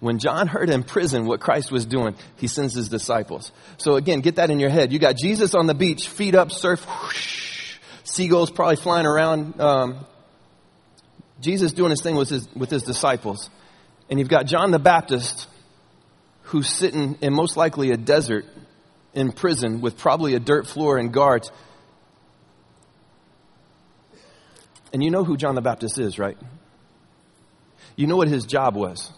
when 0.00 0.20
John 0.20 0.46
heard 0.46 0.70
in 0.70 0.84
prison 0.84 1.26
what 1.26 1.40
Christ 1.40 1.72
was 1.72 1.84
doing, 1.84 2.14
he 2.36 2.46
sends 2.46 2.74
his 2.74 2.88
disciples. 2.88 3.50
So 3.76 3.96
again, 3.96 4.20
get 4.20 4.36
that 4.36 4.50
in 4.50 4.60
your 4.60 4.70
head. 4.70 4.92
You 4.92 5.00
got 5.00 5.16
Jesus 5.16 5.52
on 5.52 5.66
the 5.66 5.74
beach, 5.74 6.08
feet 6.08 6.36
up, 6.36 6.52
surf, 6.52 6.84
whoosh, 6.84 7.78
seagulls 8.04 8.52
probably 8.52 8.76
flying 8.76 9.04
around. 9.04 9.60
Um, 9.60 10.06
Jesus 11.40 11.72
doing 11.72 11.90
his 11.90 12.02
thing 12.02 12.14
with 12.14 12.28
his, 12.28 12.48
with 12.54 12.70
his 12.70 12.84
disciples. 12.84 13.50
And 14.08 14.20
you've 14.20 14.28
got 14.28 14.46
John 14.46 14.70
the 14.70 14.78
Baptist 14.78 15.48
who's 16.42 16.68
sitting 16.68 17.18
in 17.20 17.34
most 17.34 17.56
likely 17.56 17.90
a 17.90 17.96
desert 17.96 18.46
in 19.12 19.32
prison 19.32 19.80
with 19.80 19.98
probably 19.98 20.36
a 20.36 20.40
dirt 20.40 20.68
floor 20.68 20.98
and 20.98 21.12
guards 21.12 21.50
And 24.92 25.02
you 25.02 25.10
know 25.10 25.24
who 25.24 25.36
John 25.36 25.54
the 25.54 25.60
Baptist 25.60 25.98
is, 25.98 26.18
right? 26.18 26.36
You 27.96 28.06
know 28.06 28.16
what 28.16 28.28
his 28.28 28.44
job 28.44 28.74
was. 28.74 29.12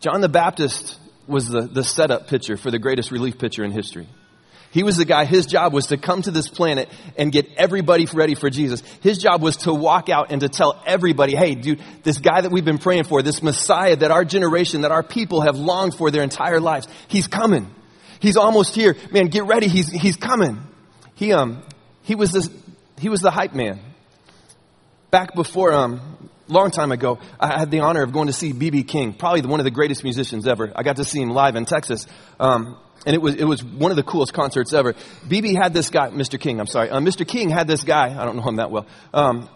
John 0.00 0.20
the 0.20 0.28
Baptist 0.28 0.98
was 1.26 1.48
the, 1.48 1.62
the 1.62 1.84
setup 1.84 2.28
pitcher 2.28 2.56
for 2.56 2.70
the 2.70 2.78
greatest 2.78 3.10
relief 3.10 3.38
pitcher 3.38 3.64
in 3.64 3.70
history. 3.70 4.08
He 4.70 4.82
was 4.82 4.96
the 4.96 5.04
guy, 5.04 5.26
his 5.26 5.44
job 5.44 5.74
was 5.74 5.88
to 5.88 5.98
come 5.98 6.22
to 6.22 6.30
this 6.30 6.48
planet 6.48 6.88
and 7.18 7.30
get 7.30 7.46
everybody 7.58 8.06
ready 8.06 8.34
for 8.34 8.48
Jesus. 8.48 8.80
His 9.02 9.18
job 9.18 9.42
was 9.42 9.58
to 9.58 9.74
walk 9.74 10.08
out 10.08 10.32
and 10.32 10.40
to 10.40 10.48
tell 10.48 10.82
everybody, 10.86 11.36
hey, 11.36 11.54
dude, 11.54 11.82
this 12.04 12.16
guy 12.18 12.40
that 12.40 12.50
we've 12.50 12.64
been 12.64 12.78
praying 12.78 13.04
for, 13.04 13.22
this 13.22 13.42
Messiah 13.42 13.96
that 13.96 14.10
our 14.10 14.24
generation, 14.24 14.80
that 14.80 14.90
our 14.90 15.02
people 15.02 15.42
have 15.42 15.58
longed 15.58 15.94
for 15.94 16.10
their 16.10 16.22
entire 16.22 16.58
lives, 16.58 16.88
he's 17.08 17.26
coming. 17.26 17.72
He's 18.18 18.38
almost 18.38 18.74
here. 18.74 18.96
Man, 19.10 19.26
get 19.26 19.44
ready. 19.44 19.68
He's, 19.68 19.90
he's 19.90 20.16
coming. 20.16 20.62
He, 21.16 21.34
um, 21.34 21.62
he 22.00 22.14
was 22.14 22.32
this, 22.32 22.48
he 22.98 23.10
was 23.10 23.20
the 23.20 23.30
hype 23.30 23.54
man 23.54 23.78
back 25.12 25.34
before, 25.34 25.74
um, 25.74 26.00
long 26.48 26.70
time 26.70 26.90
ago, 26.90 27.18
I 27.38 27.58
had 27.58 27.70
the 27.70 27.80
honor 27.80 28.02
of 28.02 28.12
going 28.12 28.28
to 28.28 28.32
see 28.32 28.52
B.B. 28.52 28.82
King, 28.84 29.12
probably 29.12 29.42
one 29.42 29.60
of 29.60 29.64
the 29.64 29.70
greatest 29.70 30.02
musicians 30.04 30.48
ever. 30.48 30.72
I 30.74 30.82
got 30.82 30.96
to 30.96 31.04
see 31.04 31.20
him 31.20 31.30
live 31.30 31.54
in 31.54 31.66
Texas. 31.66 32.06
Um, 32.40 32.78
and 33.04 33.14
it 33.14 33.20
was, 33.20 33.34
it 33.34 33.44
was 33.44 33.62
one 33.62 33.90
of 33.90 33.98
the 33.98 34.04
coolest 34.04 34.32
concerts 34.32 34.72
ever. 34.72 34.94
BB 35.28 35.54
had 35.54 35.74
this 35.74 35.90
guy, 35.90 36.08
Mr. 36.08 36.40
King, 36.40 36.60
I'm 36.60 36.66
sorry. 36.66 36.88
Uh, 36.88 37.00
Mr. 37.00 37.28
King 37.28 37.50
had 37.50 37.68
this 37.68 37.84
guy, 37.84 38.18
I 38.18 38.24
don't 38.24 38.36
know 38.36 38.42
him 38.42 38.56
that 38.56 38.70
well. 38.70 38.86
Um, 39.12 39.50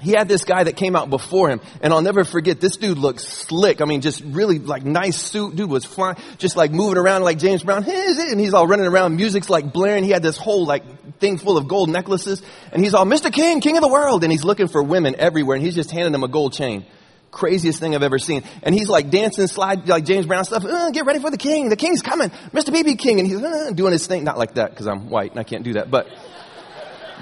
he 0.00 0.12
had 0.12 0.28
this 0.28 0.44
guy 0.44 0.64
that 0.64 0.76
came 0.76 0.94
out 0.94 1.10
before 1.10 1.50
him, 1.50 1.60
and 1.80 1.92
I'll 1.92 2.02
never 2.02 2.24
forget, 2.24 2.60
this 2.60 2.76
dude 2.76 2.98
looked 2.98 3.20
slick. 3.20 3.80
I 3.80 3.84
mean, 3.84 4.00
just 4.00 4.22
really 4.22 4.58
like 4.58 4.84
nice 4.84 5.20
suit. 5.20 5.56
Dude 5.56 5.68
was 5.68 5.84
flying, 5.84 6.16
just 6.38 6.56
like 6.56 6.70
moving 6.70 6.98
around 6.98 7.22
like 7.22 7.38
James 7.38 7.64
Brown. 7.64 7.84
And 7.84 8.40
he's 8.40 8.54
all 8.54 8.66
running 8.66 8.86
around. 8.86 9.16
Music's 9.16 9.50
like 9.50 9.72
blaring. 9.72 10.04
He 10.04 10.10
had 10.10 10.22
this 10.22 10.36
whole 10.36 10.66
like 10.66 11.18
thing 11.18 11.38
full 11.38 11.56
of 11.56 11.66
gold 11.66 11.88
necklaces. 11.88 12.42
And 12.72 12.82
he's 12.82 12.94
all, 12.94 13.04
Mr. 13.06 13.32
King, 13.32 13.60
King 13.60 13.76
of 13.76 13.82
the 13.82 13.88
world. 13.88 14.22
And 14.22 14.30
he's 14.30 14.44
looking 14.44 14.68
for 14.68 14.82
women 14.82 15.16
everywhere, 15.18 15.56
and 15.56 15.64
he's 15.64 15.74
just 15.74 15.90
handing 15.90 16.12
them 16.12 16.22
a 16.22 16.28
gold 16.28 16.52
chain. 16.52 16.86
craziest 17.30 17.80
thing 17.80 17.94
I've 17.94 18.02
ever 18.02 18.18
seen. 18.18 18.44
And 18.62 18.74
he's 18.74 18.88
like 18.88 19.10
dancing, 19.10 19.46
slide, 19.46 19.88
like 19.88 20.04
James 20.04 20.26
Brown 20.26 20.44
stuff. 20.44 20.64
Uh, 20.64 20.90
get 20.90 21.06
ready 21.06 21.18
for 21.18 21.30
the 21.30 21.36
king. 21.38 21.68
The 21.68 21.76
king's 21.76 22.02
coming. 22.02 22.30
Mr. 22.52 22.74
BB 22.74 22.98
King. 22.98 23.20
And 23.20 23.28
he's 23.28 23.42
uh, 23.42 23.72
doing 23.74 23.92
his 23.92 24.06
thing. 24.06 24.24
Not 24.24 24.38
like 24.38 24.54
that 24.54 24.70
because 24.70 24.86
I'm 24.86 25.10
white 25.10 25.32
and 25.32 25.40
I 25.40 25.44
can't 25.44 25.64
do 25.64 25.74
that, 25.74 25.90
but 25.90 26.06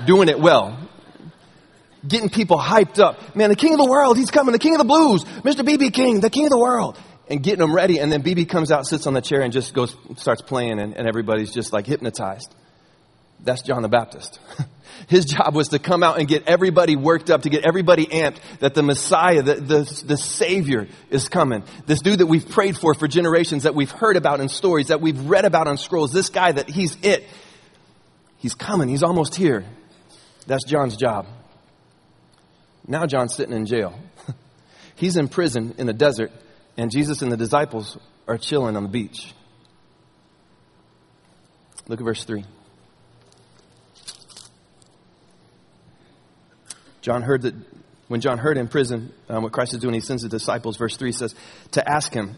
doing 0.07 0.29
it 0.29 0.39
well. 0.39 0.79
Getting 2.07 2.29
people 2.29 2.59
hyped 2.59 2.99
up. 2.99 3.35
Man, 3.35 3.51
the 3.51 3.57
king 3.57 3.73
of 3.73 3.79
the 3.79 3.87
world, 3.87 4.17
he's 4.17 4.31
coming. 4.31 4.53
The 4.53 4.59
king 4.59 4.75
of 4.75 4.79
the 4.79 4.85
blues. 4.85 5.25
Mr. 5.25 5.67
BB 5.67 5.93
King, 5.93 6.21
the 6.21 6.31
king 6.31 6.45
of 6.45 6.51
the 6.51 6.59
world. 6.59 6.99
And 7.29 7.43
getting 7.43 7.61
them 7.61 7.75
ready. 7.75 7.99
And 7.99 8.13
then 8.13 8.23
BB 8.23 8.49
comes 8.49 8.71
out, 8.71 8.87
sits 8.87 9.07
on 9.07 9.15
the 9.15 9.21
chair 9.21 9.41
and 9.41 9.53
just 9.53 9.75
goes, 9.75 9.97
starts 10.17 10.43
playing 10.43 10.79
and, 10.79 10.95
and 10.95 11.09
everybody's 11.09 11.53
just 11.53 11.73
like 11.73 11.87
hypnotized. 11.87 12.55
That's 13.43 13.63
John 13.63 13.83
the 13.83 13.89
Baptist. 13.89 14.39
His 15.09 15.27
job 15.27 15.55
was 15.55 15.69
to 15.69 15.79
come 15.79 16.03
out 16.03 16.19
and 16.19 16.27
get 16.27 16.49
everybody 16.49 16.97
worked 16.97 17.31
up, 17.31 17.43
to 17.43 17.51
get 17.51 17.65
everybody 17.65 18.07
amped 18.07 18.39
that 18.61 18.75
the 18.75 18.83
Messiah, 18.83 19.43
the, 19.43 19.55
the, 19.55 20.03
the, 20.07 20.17
Savior 20.17 20.89
is 21.11 21.29
coming. 21.29 21.63
This 21.87 22.01
dude 22.01 22.21
that 22.21 22.27
we've 22.27 22.49
prayed 22.49 22.77
for 22.77 22.95
for 22.95 23.07
generations, 23.07 23.65
that 23.65 23.75
we've 23.75 23.91
heard 23.91 24.17
about 24.17 24.41
in 24.41 24.49
stories, 24.49 24.89
that 24.89 25.01
we've 25.01 25.21
read 25.29 25.45
about 25.45 25.69
on 25.69 25.77
scrolls, 25.77 26.13
this 26.13 26.31
guy 26.31 26.53
that 26.53 26.69
he's 26.71 26.97
it. 27.03 27.25
He's 28.39 28.55
coming. 28.55 28.89
He's 28.89 29.03
almost 29.03 29.35
here. 29.35 29.65
That's 30.47 30.65
John's 30.65 30.97
job. 30.97 31.27
Now 32.87 33.07
John's 33.07 33.35
sitting 33.35 33.55
in 33.55 33.67
jail. 33.67 33.99
he's 34.97 35.17
in 35.17 35.29
prison 35.29 35.75
in 35.79 35.87
the 35.87 35.93
desert, 35.93 36.31
and 36.77 36.91
Jesus 36.91 37.23
and 37.23 37.33
the 37.33 37.37
disciples 37.37 37.99
are 38.29 38.39
chilling 38.39 38.77
on 38.77 38.83
the 38.83 38.89
beach. 38.89 39.33
Look 41.89 42.01
at 42.01 42.05
verse 42.05 42.25
3. 42.25 42.45
John 47.01 47.23
heard 47.23 47.43
that 47.43 47.55
when 48.09 48.21
John 48.21 48.39
heard 48.39 48.59
in 48.59 48.69
prison 48.69 49.13
um, 49.29 49.43
what 49.43 49.53
Christ 49.53 49.75
is 49.75 49.81
doing, 49.81 49.95
he 49.95 50.01
sends 50.01 50.23
the 50.23 50.29
disciples, 50.29 50.77
verse 50.77 50.97
3 50.97 51.13
says, 51.13 51.35
to 51.73 51.89
ask 51.89 52.13
him, 52.13 52.37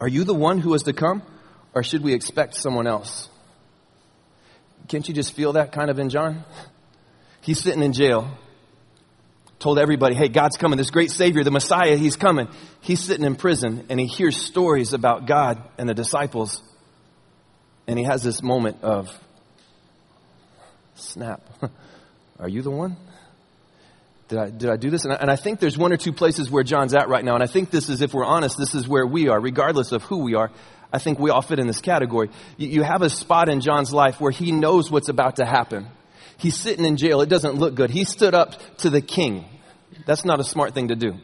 Are 0.00 0.08
you 0.08 0.24
the 0.24 0.34
one 0.34 0.58
who 0.58 0.74
is 0.74 0.82
to 0.84 0.92
come, 0.92 1.22
or 1.74 1.82
should 1.82 2.02
we 2.02 2.14
expect 2.14 2.54
someone 2.54 2.86
else? 2.86 3.28
Can't 4.88 5.06
you 5.06 5.14
just 5.14 5.34
feel 5.34 5.54
that 5.54 5.72
kind 5.72 5.90
of 5.90 5.98
in 5.98 6.08
John? 6.08 6.44
He's 7.40 7.60
sitting 7.62 7.82
in 7.82 7.92
jail, 7.92 8.30
told 9.58 9.78
everybody, 9.78 10.14
Hey, 10.14 10.28
God's 10.28 10.56
coming, 10.56 10.76
this 10.76 10.90
great 10.90 11.10
Savior, 11.10 11.44
the 11.44 11.50
Messiah, 11.50 11.96
He's 11.96 12.16
coming. 12.16 12.48
He's 12.80 13.00
sitting 13.00 13.24
in 13.24 13.36
prison, 13.36 13.86
and 13.88 13.98
he 13.98 14.06
hears 14.06 14.36
stories 14.36 14.92
about 14.92 15.26
God 15.26 15.62
and 15.78 15.88
the 15.88 15.94
disciples, 15.94 16.62
and 17.86 17.98
he 17.98 18.04
has 18.04 18.22
this 18.22 18.42
moment 18.42 18.82
of 18.82 19.08
snap. 20.94 21.42
Are 22.38 22.48
you 22.48 22.62
the 22.62 22.70
one? 22.70 22.96
Did 24.28 24.38
I, 24.38 24.50
did 24.50 24.70
I 24.70 24.76
do 24.76 24.90
this? 24.90 25.04
And 25.04 25.12
I, 25.14 25.16
and 25.16 25.30
I 25.30 25.36
think 25.36 25.58
there's 25.58 25.78
one 25.78 25.92
or 25.92 25.96
two 25.96 26.12
places 26.12 26.50
where 26.50 26.62
John's 26.62 26.94
at 26.94 27.08
right 27.08 27.24
now. 27.24 27.34
And 27.34 27.42
I 27.42 27.46
think 27.46 27.70
this 27.70 27.88
is, 27.88 28.02
if 28.02 28.12
we're 28.12 28.26
honest, 28.26 28.58
this 28.58 28.74
is 28.74 28.86
where 28.86 29.06
we 29.06 29.28
are, 29.28 29.40
regardless 29.40 29.92
of 29.92 30.02
who 30.02 30.18
we 30.18 30.34
are. 30.34 30.50
I 30.92 30.98
think 30.98 31.18
we 31.18 31.30
all 31.30 31.42
fit 31.42 31.58
in 31.58 31.66
this 31.66 31.80
category. 31.80 32.30
You, 32.56 32.68
you 32.68 32.82
have 32.82 33.02
a 33.02 33.10
spot 33.10 33.48
in 33.48 33.60
John's 33.60 33.92
life 33.92 34.20
where 34.20 34.30
he 34.30 34.52
knows 34.52 34.90
what's 34.90 35.08
about 35.08 35.36
to 35.36 35.46
happen. 35.46 35.88
He's 36.38 36.56
sitting 36.56 36.84
in 36.84 36.96
jail. 36.96 37.20
It 37.20 37.28
doesn't 37.28 37.56
look 37.56 37.74
good. 37.74 37.90
He 37.90 38.04
stood 38.04 38.34
up 38.34 38.54
to 38.78 38.90
the 38.90 39.00
king. 39.00 39.44
That's 40.06 40.24
not 40.24 40.40
a 40.40 40.44
smart 40.44 40.72
thing 40.72 40.88
to 40.88 40.96
do. 40.96 41.14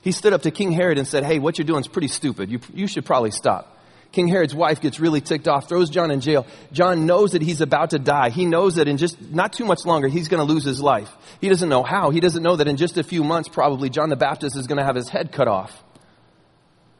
He 0.00 0.12
stood 0.12 0.32
up 0.32 0.42
to 0.42 0.50
King 0.50 0.72
Herod 0.72 0.96
and 0.96 1.06
said, 1.06 1.24
Hey, 1.24 1.38
what 1.38 1.58
you're 1.58 1.66
doing 1.66 1.80
is 1.80 1.88
pretty 1.88 2.08
stupid. 2.08 2.50
You, 2.50 2.60
you 2.72 2.86
should 2.86 3.04
probably 3.04 3.32
stop. 3.32 3.76
King 4.12 4.26
Herod's 4.26 4.54
wife 4.54 4.80
gets 4.80 4.98
really 4.98 5.20
ticked 5.20 5.46
off, 5.46 5.68
throws 5.68 5.88
John 5.88 6.10
in 6.10 6.20
jail. 6.20 6.46
John 6.72 7.06
knows 7.06 7.32
that 7.32 7.42
he's 7.42 7.60
about 7.60 7.90
to 7.90 7.98
die. 7.98 8.30
He 8.30 8.44
knows 8.44 8.76
that 8.76 8.88
in 8.88 8.96
just 8.96 9.20
not 9.20 9.52
too 9.52 9.64
much 9.64 9.84
longer, 9.84 10.08
he's 10.08 10.26
going 10.26 10.44
to 10.44 10.52
lose 10.52 10.64
his 10.64 10.80
life. 10.80 11.10
He 11.40 11.48
doesn't 11.48 11.68
know 11.68 11.84
how. 11.84 12.10
He 12.10 12.18
doesn't 12.18 12.42
know 12.42 12.56
that 12.56 12.66
in 12.66 12.76
just 12.76 12.96
a 12.98 13.04
few 13.04 13.22
months, 13.22 13.48
probably, 13.48 13.88
John 13.88 14.08
the 14.08 14.16
Baptist 14.16 14.56
is 14.56 14.66
going 14.66 14.78
to 14.78 14.84
have 14.84 14.96
his 14.96 15.08
head 15.08 15.30
cut 15.30 15.46
off 15.46 15.84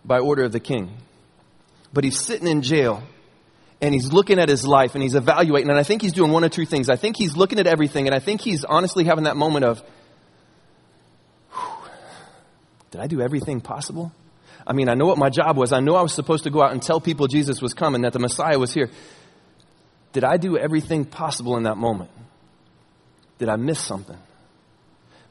by 0.04 0.20
order 0.20 0.44
of 0.44 0.52
the 0.52 0.60
king. 0.60 0.90
But 1.92 2.04
he's 2.04 2.20
sitting 2.20 2.46
in 2.46 2.62
jail 2.62 3.02
and 3.80 3.94
he's 3.94 4.12
looking 4.12 4.38
at 4.38 4.48
his 4.48 4.66
life 4.66 4.94
and 4.94 5.02
he's 5.02 5.14
evaluating. 5.14 5.70
And 5.70 5.78
I 5.78 5.82
think 5.82 6.02
he's 6.02 6.12
doing 6.12 6.30
one 6.30 6.44
or 6.44 6.48
two 6.48 6.66
things. 6.66 6.90
I 6.90 6.96
think 6.96 7.16
he's 7.16 7.36
looking 7.36 7.58
at 7.58 7.66
everything 7.66 8.06
and 8.06 8.14
I 8.14 8.18
think 8.18 8.40
he's 8.40 8.64
honestly 8.64 9.04
having 9.04 9.24
that 9.24 9.36
moment 9.36 9.64
of, 9.64 9.82
did 12.90 13.00
I 13.00 13.06
do 13.06 13.20
everything 13.20 13.60
possible? 13.60 14.12
I 14.66 14.72
mean, 14.72 14.88
I 14.88 14.94
know 14.94 15.06
what 15.06 15.18
my 15.18 15.30
job 15.30 15.56
was. 15.56 15.72
I 15.72 15.80
know 15.80 15.94
I 15.94 16.02
was 16.02 16.12
supposed 16.12 16.44
to 16.44 16.50
go 16.50 16.62
out 16.62 16.72
and 16.72 16.82
tell 16.82 17.00
people 17.00 17.26
Jesus 17.26 17.62
was 17.62 17.72
coming, 17.72 18.02
that 18.02 18.12
the 18.12 18.18
Messiah 18.18 18.58
was 18.58 18.74
here. 18.74 18.90
Did 20.12 20.24
I 20.24 20.36
do 20.36 20.58
everything 20.58 21.04
possible 21.04 21.56
in 21.56 21.62
that 21.62 21.76
moment? 21.76 22.10
Did 23.38 23.48
I 23.48 23.56
miss 23.56 23.80
something? 23.80 24.18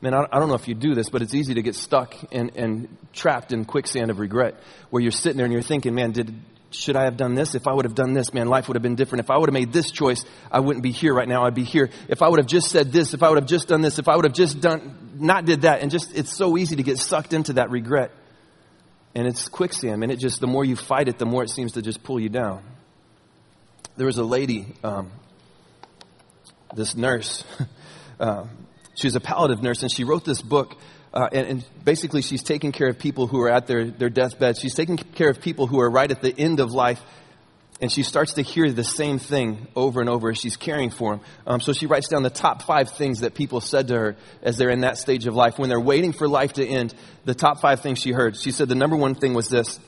Man, 0.01 0.13
I 0.13 0.39
don't 0.39 0.47
know 0.47 0.55
if 0.55 0.67
you 0.67 0.75
do 0.75 0.95
this, 0.95 1.09
but 1.09 1.21
it's 1.21 1.33
easy 1.33 1.55
to 1.55 1.61
get 1.61 1.75
stuck 1.75 2.15
and, 2.31 2.55
and 2.55 2.97
trapped 3.11 3.51
in 3.51 3.65
quicksand 3.65 4.09
of 4.09 4.19
regret 4.19 4.55
where 4.89 5.03
you're 5.03 5.11
sitting 5.11 5.35
there 5.35 5.45
and 5.45 5.51
you're 5.51 5.61
thinking, 5.61 5.93
man, 5.93 6.13
did, 6.13 6.33
should 6.71 6.95
I 6.95 7.05
have 7.05 7.17
done 7.17 7.35
this? 7.35 7.55
If 7.55 7.67
I 7.67 7.73
would 7.73 7.85
have 7.85 7.95
done 7.95 8.13
this, 8.13 8.33
man, 8.33 8.47
life 8.47 8.67
would 8.67 8.75
have 8.75 8.83
been 8.83 8.95
different. 8.95 9.25
If 9.25 9.31
I 9.31 9.37
would 9.37 9.49
have 9.49 9.53
made 9.53 9.73
this 9.73 9.91
choice, 9.91 10.23
I 10.51 10.59
wouldn't 10.59 10.83
be 10.83 10.91
here 10.91 11.13
right 11.13 11.27
now. 11.27 11.45
I'd 11.45 11.55
be 11.55 11.63
here. 11.63 11.89
If 12.07 12.21
I 12.21 12.27
would 12.27 12.39
have 12.39 12.47
just 12.47 12.69
said 12.69 12.91
this, 12.91 13.13
if 13.13 13.23
I 13.23 13.29
would 13.29 13.37
have 13.37 13.47
just 13.47 13.67
done 13.67 13.81
this, 13.81 13.97
if 13.97 14.07
I 14.07 14.15
would 14.15 14.25
have 14.25 14.33
just 14.33 14.61
done, 14.61 15.15
not 15.15 15.45
did 15.45 15.61
that. 15.61 15.81
And 15.81 15.89
just, 15.89 16.15
it's 16.15 16.35
so 16.35 16.57
easy 16.57 16.75
to 16.75 16.83
get 16.83 16.99
sucked 16.99 17.33
into 17.33 17.53
that 17.53 17.71
regret 17.71 18.11
and 19.15 19.27
it's 19.27 19.49
quicksand, 19.49 20.03
and 20.03 20.11
it 20.11 20.19
just, 20.19 20.39
the 20.39 20.47
more 20.47 20.63
you 20.63 20.75
fight 20.75 21.07
it, 21.07 21.17
the 21.17 21.25
more 21.25 21.43
it 21.43 21.49
seems 21.49 21.73
to 21.73 21.81
just 21.81 22.03
pull 22.03 22.19
you 22.19 22.29
down. 22.29 22.63
There 23.97 24.05
was 24.05 24.17
a 24.17 24.23
lady, 24.23 24.67
um, 24.83 25.11
this 26.75 26.95
nurse, 26.95 27.43
uh, 28.19 28.45
she 28.95 29.07
was 29.07 29.15
a 29.15 29.19
palliative 29.19 29.63
nurse, 29.63 29.81
and 29.81 29.91
she 29.91 30.03
wrote 30.03 30.25
this 30.25 30.41
book, 30.41 30.77
uh, 31.13 31.27
and, 31.31 31.47
and, 31.47 31.65
basically 31.83 32.21
she's 32.21 32.43
taking 32.43 32.71
care 32.71 32.87
of 32.87 32.99
people 32.99 33.25
who 33.25 33.41
are 33.41 33.49
at 33.49 33.65
their, 33.65 33.85
their 33.85 34.09
deathbed. 34.09 34.57
She's 34.57 34.75
taking 34.75 34.97
care 34.97 35.29
of 35.29 35.41
people 35.41 35.65
who 35.65 35.79
are 35.79 35.89
right 35.89 36.09
at 36.09 36.21
the 36.21 36.33
end 36.37 36.59
of 36.59 36.71
life, 36.71 37.01
and 37.81 37.91
she 37.91 38.03
starts 38.03 38.33
to 38.33 38.43
hear 38.43 38.71
the 38.71 38.83
same 38.83 39.17
thing 39.17 39.67
over 39.75 40.01
and 40.01 40.09
over 40.09 40.29
as 40.29 40.37
she's 40.37 40.55
caring 40.55 40.91
for 40.91 41.15
them. 41.15 41.25
Um, 41.47 41.61
so 41.61 41.73
she 41.73 41.87
writes 41.87 42.09
down 42.09 42.21
the 42.23 42.29
top 42.29 42.61
five 42.61 42.91
things 42.91 43.21
that 43.21 43.33
people 43.33 43.59
said 43.61 43.87
to 43.87 43.95
her 43.95 44.15
as 44.43 44.57
they're 44.57 44.69
in 44.69 44.81
that 44.81 44.97
stage 44.97 45.25
of 45.25 45.33
life. 45.33 45.57
When 45.57 45.69
they're 45.69 45.79
waiting 45.79 46.13
for 46.13 46.27
life 46.27 46.53
to 46.53 46.65
end, 46.65 46.93
the 47.25 47.33
top 47.33 47.59
five 47.59 47.79
things 47.79 47.99
she 47.99 48.11
heard. 48.11 48.37
She 48.37 48.51
said 48.51 48.69
the 48.69 48.75
number 48.75 48.95
one 48.95 49.15
thing 49.15 49.33
was 49.33 49.47
this. 49.47 49.79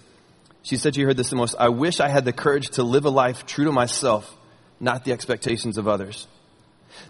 She 0.63 0.77
said 0.77 0.95
she 0.95 1.03
heard 1.03 1.17
this 1.17 1.29
the 1.29 1.35
most. 1.35 1.55
I 1.59 1.69
wish 1.69 1.99
I 1.99 2.09
had 2.09 2.25
the 2.25 2.33
courage 2.33 2.69
to 2.71 2.83
live 2.83 3.05
a 3.05 3.09
life 3.09 3.45
true 3.45 3.65
to 3.65 3.71
myself, 3.71 4.35
not 4.79 5.05
the 5.05 5.11
expectations 5.11 5.77
of 5.77 5.87
others. 5.87 6.27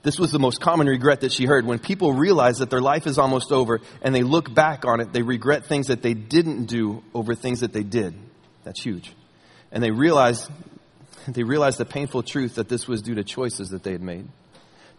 This 0.04 0.20
was 0.20 0.32
the 0.32 0.40
most 0.40 0.62
common 0.62 0.88
regret 0.88 1.22
that 1.22 1.32
she 1.32 1.46
heard. 1.46 1.66
When 1.66 1.80
people 1.80 2.14
realize 2.14 2.60
that 2.60 2.70
their 2.70 2.82
life 2.82 3.08
is 3.08 3.18
almost 3.18 3.52
over 3.52 3.82
and 4.02 4.14
they 4.14 4.24
look 4.24 4.54
back 4.54 4.86
on 4.86 5.00
it, 5.00 5.14
they 5.14 5.22
regret 5.22 5.66
things 5.66 5.88
that 5.88 6.02
they 6.02 6.14
didn't 6.14 6.66
do 6.66 7.04
over 7.14 7.36
things 7.36 7.62
that 7.62 7.74
they 7.74 7.84
did. 7.84 8.14
That's 8.64 8.82
huge. 8.82 9.14
And 9.72 9.84
they 9.84 9.92
realize 9.92 10.50
they 11.28 11.44
realize 11.44 11.78
the 11.78 11.86
painful 11.86 12.24
truth 12.24 12.56
that 12.56 12.70
this 12.70 12.88
was 12.88 13.02
due 13.02 13.16
to 13.16 13.24
choices 13.24 13.70
that 13.70 13.84
they 13.84 13.92
had 13.92 14.02
made. 14.02 14.28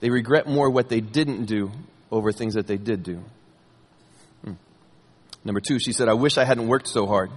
They 0.01 0.11
regret 0.11 0.47
more 0.47 0.69
what 0.71 0.89
they 0.89 1.01
didn't 1.01 1.45
do 1.45 1.71
over 2.11 2.33
things 2.33 2.55
that 2.55 2.67
they 2.67 2.77
did 2.77 3.03
do. 3.03 3.23
Hmm. 4.45 4.55
Number 5.45 5.61
two, 5.61 5.79
she 5.79 5.93
said, 5.93 6.09
I 6.09 6.15
wish 6.15 6.39
I 6.39 6.45
hadn't 6.45 6.69
worked 6.69 6.89
so 6.89 7.07
hard. 7.07 7.31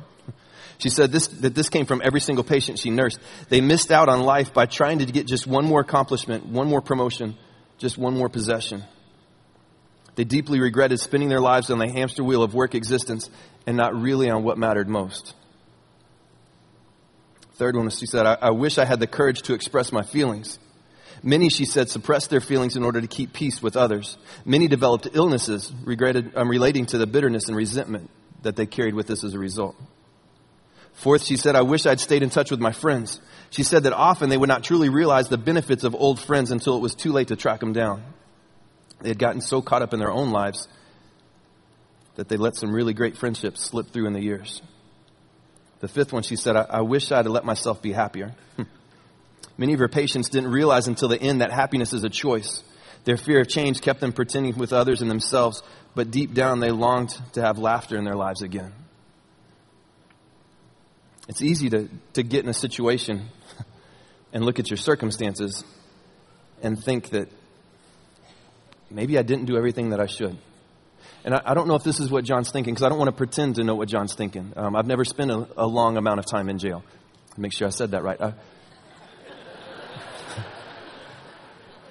She 0.77 0.89
said 0.89 1.11
this, 1.11 1.27
that 1.27 1.55
this 1.55 1.69
came 1.69 1.85
from 1.85 2.01
every 2.03 2.19
single 2.19 2.43
patient 2.43 2.79
she 2.79 2.89
nursed. 2.89 3.19
They 3.49 3.61
missed 3.61 3.91
out 3.91 4.09
on 4.09 4.21
life 4.21 4.53
by 4.53 4.65
trying 4.65 4.99
to 4.99 5.05
get 5.05 5.27
just 5.27 5.47
one 5.47 5.65
more 5.65 5.81
accomplishment, 5.81 6.45
one 6.45 6.67
more 6.67 6.81
promotion, 6.81 7.37
just 7.77 7.97
one 7.97 8.15
more 8.15 8.29
possession. 8.29 8.83
They 10.15 10.23
deeply 10.23 10.59
regretted 10.59 10.99
spending 10.99 11.29
their 11.29 11.41
lives 11.41 11.69
on 11.69 11.77
the 11.77 11.89
hamster 11.89 12.23
wheel 12.23 12.43
of 12.43 12.53
work 12.53 12.75
existence 12.75 13.29
and 13.65 13.75
not 13.77 13.95
really 13.95 14.29
on 14.29 14.43
what 14.43 14.57
mattered 14.57 14.87
most. 14.87 15.33
Third 17.55 17.75
one 17.75 17.89
she 17.89 18.05
said, 18.05 18.25
I, 18.25 18.37
I 18.41 18.49
wish 18.51 18.77
I 18.77 18.85
had 18.85 18.99
the 18.99 19.07
courage 19.07 19.43
to 19.43 19.53
express 19.53 19.91
my 19.91 20.03
feelings. 20.03 20.59
Many, 21.23 21.49
she 21.49 21.65
said, 21.65 21.89
suppressed 21.89 22.29
their 22.29 22.41
feelings 22.41 22.75
in 22.75 22.83
order 22.83 22.99
to 23.01 23.07
keep 23.07 23.33
peace 23.33 23.61
with 23.61 23.77
others. 23.77 24.17
Many 24.43 24.67
developed 24.67 25.07
illnesses 25.13 25.71
regretted, 25.83 26.35
um, 26.35 26.49
relating 26.49 26.85
to 26.87 26.97
the 26.97 27.07
bitterness 27.07 27.47
and 27.47 27.55
resentment 27.55 28.09
that 28.43 28.55
they 28.55 28.65
carried 28.65 28.93
with 28.93 29.07
this 29.07 29.23
as 29.23 29.33
a 29.33 29.39
result. 29.39 29.75
Fourth, 30.95 31.23
she 31.23 31.37
said, 31.37 31.55
I 31.55 31.61
wish 31.61 31.85
I'd 31.85 31.99
stayed 31.99 32.23
in 32.23 32.29
touch 32.29 32.51
with 32.51 32.59
my 32.59 32.71
friends. 32.71 33.19
She 33.49 33.63
said 33.63 33.83
that 33.83 33.93
often 33.93 34.29
they 34.29 34.37
would 34.37 34.49
not 34.49 34.63
truly 34.63 34.89
realize 34.89 35.27
the 35.27 35.37
benefits 35.37 35.83
of 35.83 35.93
old 35.93 36.19
friends 36.19 36.51
until 36.51 36.77
it 36.77 36.81
was 36.81 36.95
too 36.95 37.11
late 37.11 37.27
to 37.29 37.35
track 37.35 37.59
them 37.59 37.73
down. 37.73 38.03
They 39.01 39.09
had 39.09 39.19
gotten 39.19 39.41
so 39.41 39.61
caught 39.61 39.81
up 39.81 39.93
in 39.93 39.99
their 39.99 40.11
own 40.11 40.31
lives 40.31 40.67
that 42.15 42.29
they 42.29 42.37
let 42.37 42.55
some 42.55 42.73
really 42.73 42.93
great 42.93 43.17
friendships 43.17 43.61
slip 43.61 43.91
through 43.91 44.07
in 44.07 44.13
the 44.13 44.21
years. 44.21 44.61
The 45.81 45.89
fifth 45.89 46.13
one, 46.13 46.23
she 46.23 46.37
said, 46.37 46.55
I, 46.55 46.65
I 46.69 46.81
wish 46.81 47.11
I'd 47.11 47.27
let 47.27 47.43
myself 47.43 47.81
be 47.81 47.91
happier. 47.91 48.33
Hmm. 48.55 48.63
Many 49.57 49.73
of 49.73 49.79
her 49.79 49.89
patients 49.89 50.29
didn't 50.29 50.51
realize 50.51 50.87
until 50.87 51.09
the 51.09 51.21
end 51.21 51.41
that 51.41 51.51
happiness 51.51 51.93
is 51.93 52.03
a 52.03 52.09
choice. 52.09 52.63
Their 53.03 53.17
fear 53.17 53.41
of 53.41 53.47
change 53.47 53.81
kept 53.81 53.99
them 53.99 54.13
pretending 54.13 54.57
with 54.57 54.73
others 54.73 55.01
and 55.01 55.11
themselves, 55.11 55.61
but 55.93 56.09
deep 56.09 56.33
down 56.33 56.61
they 56.61 56.71
longed 56.71 57.15
to 57.33 57.41
have 57.41 57.59
laughter 57.59 57.97
in 57.97 58.05
their 58.05 58.15
lives 58.15 58.41
again. 58.41 58.73
It's 61.27 61.41
easy 61.41 61.69
to, 61.69 61.89
to 62.13 62.23
get 62.23 62.43
in 62.43 62.49
a 62.49 62.53
situation 62.53 63.29
and 64.31 64.45
look 64.45 64.59
at 64.59 64.69
your 64.69 64.77
circumstances 64.77 65.63
and 66.61 66.81
think 66.81 67.09
that 67.09 67.29
maybe 68.89 69.17
I 69.17 69.23
didn't 69.23 69.45
do 69.45 69.57
everything 69.57 69.89
that 69.89 69.99
I 69.99 70.05
should. 70.05 70.37
And 71.23 71.33
I, 71.33 71.41
I 71.43 71.53
don't 71.55 71.67
know 71.67 71.75
if 71.75 71.83
this 71.83 71.99
is 71.99 72.11
what 72.11 72.23
John's 72.23 72.51
thinking 72.51 72.73
because 72.73 72.85
I 72.85 72.89
don't 72.89 72.99
want 72.99 73.07
to 73.09 73.15
pretend 73.15 73.55
to 73.55 73.63
know 73.63 73.75
what 73.75 73.87
John's 73.87 74.13
thinking. 74.13 74.53
Um, 74.55 74.75
I've 74.75 74.85
never 74.85 75.03
spent 75.03 75.31
a, 75.31 75.47
a, 75.57 75.65
long 75.65 75.97
amount 75.97 76.19
of 76.19 76.25
time 76.25 76.49
in 76.49 76.59
jail. 76.59 76.83
Make 77.37 77.51
sure 77.51 77.67
I 77.67 77.71
said 77.71 77.91
that 77.91 78.03
right. 78.03 78.21
I, 78.21 78.33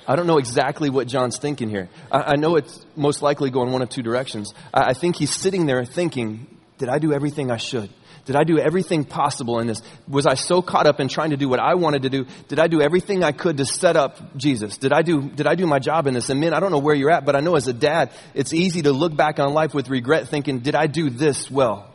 I 0.13 0.15
don't 0.15 0.29
know 0.29 0.39
exactly 0.39 0.89
what 0.91 1.09
John's 1.09 1.39
thinking 1.39 1.69
here. 1.69 1.89
I, 2.13 2.21
I, 2.21 2.37
know 2.37 2.55
it's 2.55 2.87
most 2.95 3.23
likely 3.23 3.51
going 3.51 3.73
one 3.73 3.83
of 3.83 3.89
two 3.89 4.03
directions. 4.03 4.55
I, 4.73 4.91
I 4.91 4.95
think 4.95 5.17
he's 5.17 5.35
sitting 5.35 5.67
there 5.67 5.85
thinking, 5.85 6.47
did 6.79 6.89
I 6.89 6.99
do 6.99 7.13
everything 7.13 7.51
I 7.51 7.57
should? 7.57 7.91
Did 8.25 8.37
I 8.37 8.45
do 8.45 8.59
everything 8.59 9.05
possible 9.05 9.59
in 9.59 9.67
this? 9.67 9.83
Was 10.09 10.27
I 10.27 10.35
so 10.35 10.63
caught 10.63 10.87
up 10.87 10.99
in 10.99 11.09
trying 11.09 11.31
to 11.31 11.37
do 11.37 11.49
what 11.49 11.61
I 11.61 11.75
wanted 11.75 12.03
to 12.03 12.11
do? 12.11 12.27
Did 12.49 12.59
I 12.59 12.69
do 12.69 12.81
everything 12.81 13.23
I 13.23 13.33
could 13.33 13.59
to 13.59 13.67
set 13.67 13.97
up 13.97 14.37
Jesus? 14.37 14.79
Did 14.79 14.93
I 14.93 15.03
do, 15.03 15.23
did 15.29 15.47
I 15.47 15.55
do 15.55 15.67
my 15.67 15.79
job 15.79 16.07
in 16.07 16.15
this? 16.15 16.31
And 16.31 16.41
men, 16.41 16.55
I 16.55 16.61
don't 16.61 16.71
know 16.71 16.79
where 16.79 16.95
you're 16.95 17.11
at, 17.11 17.27
but 17.27 17.37
I 17.37 17.41
know 17.41 17.55
as 17.55 17.69
a 17.69 17.75
dad, 17.75 18.13
it's 18.33 18.55
easy 18.55 18.83
to 18.83 18.93
look 18.93 19.15
back 19.15 19.39
on 19.39 19.53
life 19.53 19.75
with 19.75 19.91
regret 19.91 20.29
thinking, 20.29 20.61
did 20.61 20.75
I 20.75 20.87
do 20.87 21.11
this 21.11 21.51
well? 21.51 21.93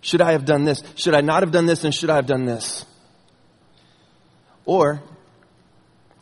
Should 0.00 0.20
I 0.20 0.32
have 0.32 0.44
done 0.44 0.64
this? 0.64 0.82
Should 0.94 1.14
I 1.14 1.22
not 1.22 1.42
have 1.42 1.50
done 1.50 1.66
this? 1.66 1.82
And 1.82 1.92
should 1.92 2.10
I 2.10 2.16
have 2.16 2.26
done 2.26 2.44
this? 2.44 2.84
Or, 4.64 5.02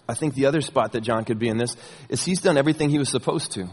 I 0.08 0.14
think 0.14 0.34
the 0.34 0.46
other 0.46 0.62
spot 0.62 0.92
that 0.92 1.02
John 1.02 1.24
could 1.24 1.38
be 1.38 1.48
in 1.48 1.58
this 1.58 1.76
is 2.08 2.24
he's 2.24 2.40
done 2.40 2.56
everything 2.56 2.88
he 2.88 2.98
was 2.98 3.10
supposed 3.10 3.52
to. 3.52 3.68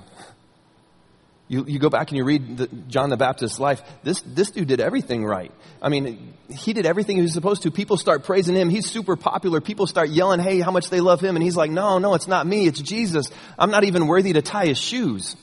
You, 1.50 1.64
you 1.66 1.80
go 1.80 1.90
back 1.90 2.10
and 2.10 2.18
you 2.18 2.26
read 2.26 2.58
the, 2.58 2.68
John 2.90 3.10
the 3.10 3.16
Baptist's 3.16 3.58
life. 3.58 3.82
This, 4.04 4.22
this 4.22 4.52
dude 4.52 4.68
did 4.68 4.82
everything 4.82 5.24
right. 5.24 5.52
I 5.82 5.88
mean, 5.88 6.34
he 6.50 6.74
did 6.74 6.86
everything 6.86 7.16
he 7.16 7.22
was 7.22 7.34
supposed 7.34 7.62
to. 7.62 7.72
People 7.72 7.96
start 7.96 8.26
praising 8.26 8.56
him. 8.56 8.70
He's 8.70 8.90
super 8.90 9.16
popular. 9.16 9.62
People 9.62 9.88
start 9.88 10.10
yelling, 10.10 10.42
hey, 10.42 10.60
how 10.60 10.72
much 10.72 10.90
they 10.90 11.00
love 11.00 11.22
him. 11.22 11.38
And 11.38 11.44
he's 11.44 11.56
like, 11.56 11.72
no, 11.72 12.00
no, 12.00 12.16
it's 12.16 12.28
not 12.28 12.46
me. 12.46 12.68
It's 12.68 12.82
Jesus. 12.82 13.30
I'm 13.58 13.72
not 13.72 13.86
even 13.86 14.08
worthy 14.08 14.34
to 14.34 14.42
tie 14.42 14.66
his 14.66 14.78
shoes. 14.78 15.38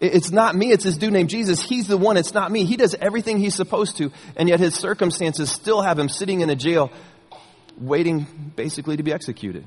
It's 0.00 0.30
not 0.30 0.54
me. 0.54 0.70
It's 0.70 0.84
this 0.84 0.96
dude 0.96 1.12
named 1.12 1.30
Jesus. 1.30 1.60
He's 1.60 1.88
the 1.88 1.96
one. 1.96 2.16
It's 2.16 2.34
not 2.34 2.52
me. 2.52 2.64
He 2.64 2.76
does 2.76 2.94
everything 2.94 3.38
he's 3.38 3.56
supposed 3.56 3.96
to. 3.96 4.12
And 4.36 4.48
yet 4.48 4.60
his 4.60 4.76
circumstances 4.76 5.50
still 5.50 5.82
have 5.82 5.98
him 5.98 6.08
sitting 6.08 6.42
in 6.42 6.50
a 6.50 6.56
jail 6.56 6.92
waiting 7.76 8.52
basically 8.54 8.96
to 8.96 9.02
be 9.02 9.12
executed. 9.12 9.64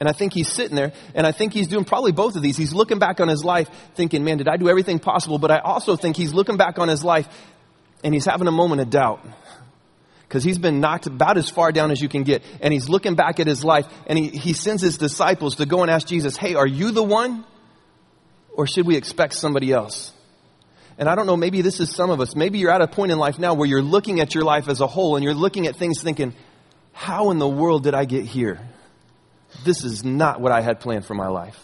And 0.00 0.08
I 0.08 0.12
think 0.12 0.32
he's 0.32 0.50
sitting 0.50 0.74
there, 0.74 0.92
and 1.14 1.26
I 1.26 1.32
think 1.32 1.52
he's 1.52 1.68
doing 1.68 1.84
probably 1.84 2.12
both 2.12 2.34
of 2.34 2.42
these. 2.42 2.56
He's 2.56 2.72
looking 2.72 2.98
back 2.98 3.20
on 3.20 3.28
his 3.28 3.44
life 3.44 3.68
thinking, 3.94 4.24
man, 4.24 4.38
did 4.38 4.48
I 4.48 4.56
do 4.56 4.68
everything 4.68 4.98
possible? 4.98 5.38
But 5.38 5.50
I 5.52 5.58
also 5.58 5.96
think 5.96 6.16
he's 6.16 6.32
looking 6.32 6.56
back 6.56 6.78
on 6.78 6.88
his 6.88 7.04
life 7.04 7.28
and 8.02 8.12
he's 8.12 8.24
having 8.24 8.48
a 8.48 8.52
moment 8.52 8.80
of 8.80 8.90
doubt. 8.90 9.24
Because 10.26 10.42
he's 10.42 10.58
been 10.58 10.80
knocked 10.80 11.06
about 11.06 11.36
as 11.36 11.50
far 11.50 11.72
down 11.72 11.90
as 11.90 12.00
you 12.00 12.08
can 12.08 12.22
get. 12.22 12.42
And 12.60 12.72
he's 12.72 12.88
looking 12.88 13.14
back 13.14 13.38
at 13.38 13.46
his 13.46 13.64
life 13.64 13.86
and 14.06 14.18
he, 14.18 14.28
he 14.28 14.54
sends 14.54 14.82
his 14.82 14.96
disciples 14.96 15.56
to 15.56 15.66
go 15.66 15.82
and 15.82 15.90
ask 15.90 16.06
Jesus, 16.06 16.36
hey, 16.36 16.54
are 16.54 16.66
you 16.66 16.90
the 16.90 17.02
one? 17.02 17.44
Or 18.54 18.66
should 18.66 18.86
we 18.86 18.96
expect 18.96 19.34
somebody 19.34 19.72
else? 19.72 20.12
And 20.98 21.08
I 21.08 21.14
don't 21.14 21.26
know, 21.26 21.36
maybe 21.36 21.62
this 21.62 21.80
is 21.80 21.94
some 21.94 22.10
of 22.10 22.20
us. 22.20 22.34
Maybe 22.34 22.58
you're 22.58 22.70
at 22.70 22.82
a 22.82 22.88
point 22.88 23.12
in 23.12 23.18
life 23.18 23.38
now 23.38 23.54
where 23.54 23.68
you're 23.68 23.82
looking 23.82 24.20
at 24.20 24.34
your 24.34 24.44
life 24.44 24.68
as 24.68 24.80
a 24.80 24.86
whole 24.86 25.16
and 25.16 25.24
you're 25.24 25.34
looking 25.34 25.66
at 25.66 25.76
things 25.76 26.02
thinking, 26.02 26.34
how 26.92 27.30
in 27.30 27.38
the 27.38 27.48
world 27.48 27.84
did 27.84 27.94
I 27.94 28.04
get 28.04 28.24
here? 28.24 28.60
This 29.64 29.84
is 29.84 30.04
not 30.04 30.40
what 30.40 30.52
I 30.52 30.60
had 30.60 30.80
planned 30.80 31.04
for 31.04 31.14
my 31.14 31.28
life. 31.28 31.58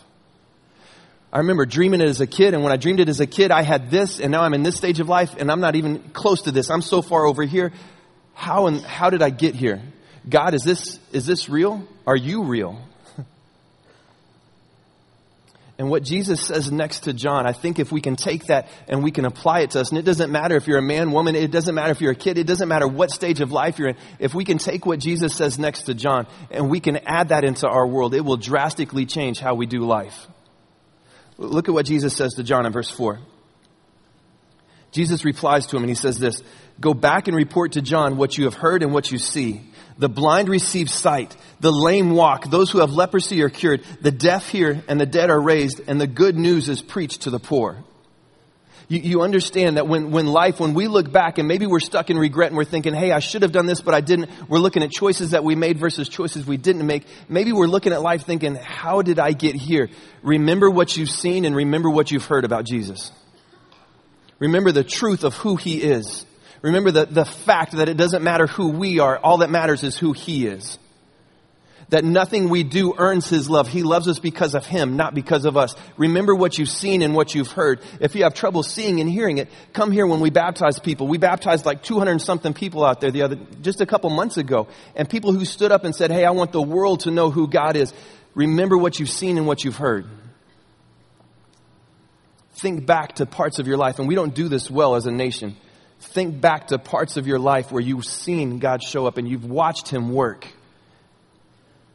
I 1.33 1.39
remember 1.39 1.67
dreaming 1.67 2.01
it 2.01 2.09
as 2.09 2.21
a 2.21 2.27
kid, 2.27 2.55
and 2.55 2.63
when 2.63 2.73
I 2.73 2.77
dreamed 2.77 3.01
it 3.01 3.09
as 3.09 3.21
a 3.21 3.27
kid, 3.27 3.51
I 3.51 3.63
had 3.63 3.91
this, 3.91 4.19
and 4.19 4.33
now 4.33 4.43
I'm 4.43 4.55
in 4.55 4.63
this 4.63 4.77
stage 4.77 4.99
of 4.99 5.09
life, 5.09 5.35
and 5.39 5.51
I'm 5.51 5.61
not 5.61 5.77
even 5.77 5.99
close 6.13 6.43
to 6.43 6.53
this. 6.53 6.71
I'm 6.71 6.81
so 6.81 7.03
far 7.03 7.27
over 7.27 7.45
here. 7.45 7.73
How 8.35 8.67
and 8.67 8.81
how 8.81 9.11
did 9.11 9.21
I 9.21 9.31
get 9.31 9.55
here? 9.55 9.83
God, 10.29 10.55
is 10.55 10.63
this 10.63 10.99
is 11.13 11.27
this 11.27 11.49
real? 11.49 11.87
Are 12.07 12.17
you 12.17 12.45
real? 12.45 12.81
And 15.79 15.89
what 15.89 16.03
Jesus 16.03 16.45
says 16.45 16.73
next 16.73 17.05
to 17.05 17.13
John, 17.13 17.47
I 17.47 17.53
think 17.53 17.79
if 17.79 17.93
we 17.93 18.01
can 18.01 18.17
take 18.17 18.47
that 18.47 18.69
and 18.89 19.05
we 19.05 19.13
can 19.13 19.25
apply 19.25 19.61
it 19.61 19.71
to 19.71 19.81
us, 19.81 19.91
and 19.91 19.99
it 19.99 20.05
doesn't 20.05 20.33
matter 20.33 20.57
if 20.57 20.67
you're 20.67 20.79
a 20.79 20.83
man, 20.83 21.13
woman, 21.13 21.37
it 21.37 21.53
doesn't 21.53 21.73
matter 21.73 21.93
if 21.93 22.01
you're 22.01 22.11
a 22.11 22.17
kid, 22.17 22.37
it 22.37 22.49
doesn't 22.49 22.69
matter 22.69 22.89
what 22.89 23.13
stage 23.13 23.41
of 23.41 23.53
life 23.53 23.79
you're 23.79 23.91
in. 23.91 23.97
If 24.19 24.35
we 24.35 24.45
can 24.45 24.59
take 24.59 24.85
what 24.87 24.99
Jesus 24.99 25.37
says 25.37 25.57
next 25.57 25.83
to 25.85 25.95
John 25.95 26.27
and 26.51 26.69
we 26.69 26.81
can 26.81 26.97
add 27.07 27.29
that 27.29 27.45
into 27.45 27.69
our 27.69 27.87
world, 27.87 28.13
it 28.13 28.23
will 28.25 28.37
drastically 28.37 29.07
change 29.07 29.39
how 29.39 29.55
we 29.55 29.67
do 29.67 29.87
life. 29.87 30.27
Look 31.37 31.69
at 31.69 31.75
what 31.75 31.87
Jesus 31.87 32.17
says 32.17 32.35
to 32.35 32.43
John 32.43 32.67
in 32.67 32.73
verse 32.73 32.91
4. 32.91 33.21
Jesus 34.91 35.25
replies 35.25 35.67
to 35.67 35.77
him 35.77 35.85
and 35.85 35.91
he 35.91 35.95
says 35.95 36.19
this, 36.19 36.43
Go 36.81 36.93
back 36.93 37.29
and 37.29 37.37
report 37.37 37.73
to 37.73 37.83
John 37.83 38.17
what 38.17 38.37
you 38.37 38.45
have 38.45 38.55
heard 38.55 38.83
and 38.83 38.93
what 38.93 39.13
you 39.13 39.19
see. 39.19 39.63
The 39.99 40.09
blind 40.09 40.49
receive 40.49 40.89
sight. 40.89 41.37
The 41.61 41.73
lame 41.73 42.13
walk. 42.13 42.51
Those 42.51 42.71
who 42.71 42.79
have 42.79 42.93
leprosy 42.93 43.43
are 43.43 43.49
cured. 43.49 43.85
The 44.01 44.13
deaf 44.13 44.49
hear 44.49 44.83
and 44.89 45.01
the 45.01 45.07
dead 45.07 45.29
are 45.29 45.41
raised 45.41 45.81
and 45.89 46.01
the 46.01 46.07
good 46.07 46.37
news 46.37 46.69
is 46.69 46.81
preached 46.81 47.23
to 47.23 47.31
the 47.31 47.41
poor. 47.41 47.85
You, 48.89 49.01
you 49.01 49.23
understand 49.23 49.77
that 49.77 49.87
when, 49.87 50.13
when 50.13 50.27
life, 50.27 50.61
when 50.61 50.73
we 50.73 50.89
look 50.89 51.13
back 51.13 51.39
and 51.39 51.47
maybe 51.47 51.67
we're 51.67 51.81
stuck 51.81 52.11
in 52.11 52.17
regret 52.17 52.49
and 52.49 52.57
we're 52.57 52.65
thinking, 52.65 52.95
hey, 52.95 53.13
I 53.13 53.19
should 53.19 53.43
have 53.43 53.53
done 53.53 53.67
this, 53.67 53.81
but 53.81 53.93
I 53.93 54.01
didn't. 54.01 54.31
We're 54.49 54.61
looking 54.61 54.83
at 54.83 54.91
choices 54.91 55.33
that 55.33 55.45
we 55.45 55.55
made 55.57 55.79
versus 55.79 56.09
choices 56.09 56.47
we 56.47 56.57
didn't 56.57 56.87
make. 56.87 57.05
Maybe 57.29 57.53
we're 57.53 57.67
looking 57.67 57.93
at 57.93 58.01
life 58.01 58.25
thinking, 58.25 58.55
how 58.55 59.03
did 59.03 59.19
I 59.19 59.33
get 59.33 59.57
here? 59.57 59.91
Remember 60.23 60.71
what 60.71 60.97
you've 60.97 61.11
seen 61.11 61.45
and 61.45 61.55
remember 61.55 61.91
what 61.91 62.11
you've 62.11 62.25
heard 62.25 62.45
about 62.45 62.65
Jesus. 62.65 63.13
Remember 64.39 64.73
the 64.73 64.85
truth 64.85 65.25
of 65.25 65.35
who 65.35 65.57
he 65.57 65.83
is. 65.83 66.25
Remember 66.63 66.91
the, 66.91 67.07
the 67.07 67.25
fact 67.25 67.73
that 67.73 67.89
it 67.89 67.97
doesn't 67.97 68.23
matter 68.23 68.47
who 68.47 68.71
we 68.71 68.99
are, 68.99 69.19
all 69.19 69.39
that 69.39 69.51
matters 69.51 69.85
is 69.85 69.97
who 69.97 70.13
He 70.13 70.47
is. 70.47 70.79
That 71.91 72.05
nothing 72.05 72.51
we 72.51 72.65
do 72.65 72.95
earns 72.99 73.29
His 73.29 73.49
love. 73.49 73.69
He 73.69 73.83
loves 73.83 74.09
us 74.09 74.19
because 74.19 74.55
of 74.55 74.67
Him, 74.67 74.97
not 74.97 75.15
because 75.15 75.45
of 75.45 75.57
us. 75.57 75.75
Remember 75.97 76.35
what 76.35 76.59
you've 76.59 76.69
seen 76.69 77.01
and 77.01 77.15
what 77.15 77.35
you've 77.35 77.53
heard. 77.53 77.81
If 78.01 78.15
you 78.15 78.25
have 78.25 78.35
trouble 78.35 78.63
seeing 78.63 79.01
and 79.01 79.09
hearing 79.09 79.39
it, 79.39 79.49
come 79.73 79.91
here 79.91 80.07
when 80.07 80.21
we 80.21 80.31
baptize 80.31 80.79
people. 80.79 81.07
We 81.07 81.19
baptized 81.19 81.65
like 81.65 81.83
200 81.83 82.21
something 82.21 82.53
people 82.53 82.85
out 82.85 83.01
there 83.01 83.11
the 83.11 83.23
other, 83.23 83.37
just 83.63 83.81
a 83.81 83.87
couple 83.87 84.11
months 84.11 84.37
ago. 84.37 84.69
And 84.97 85.09
people 85.09 85.33
who 85.33 85.45
stood 85.45 85.73
up 85.73 85.85
and 85.85 85.95
said, 85.95 86.11
Hey, 86.11 86.25
I 86.25 86.33
want 86.33 86.53
the 86.53 86.63
world 86.63 87.01
to 87.01 87.11
know 87.11 87.31
who 87.31 87.49
God 87.49 87.77
is. 87.77 87.95
Remember 88.35 88.77
what 88.77 88.99
you've 88.99 89.09
seen 89.09 89.39
and 89.39 89.47
what 89.47 89.65
you've 89.65 89.77
heard 89.77 90.07
think 92.59 92.87
back 92.87 93.15
to 93.17 93.27
parts 93.27 93.59
of 93.59 93.67
your 93.67 93.77
life, 93.77 93.99
and 93.99 94.09
we 94.09 94.15
don't 94.15 94.35
do 94.35 94.49
this 94.49 94.71
well 94.71 94.95
as 94.95 95.07
a 95.07 95.13
nation. 95.13 95.57
Think 96.01 96.41
back 96.41 96.69
to 96.69 96.79
parts 96.79 97.17
of 97.17 97.27
your 97.27 97.39
life 97.39 97.73
where 97.73 97.83
you've 97.83 98.05
seen 98.05 98.59
God 98.59 98.83
show 98.83 99.07
up 99.07 99.19
and 99.19 99.29
you've 99.29 99.45
watched 99.45 99.89
Him 99.89 100.13
work. 100.13 100.47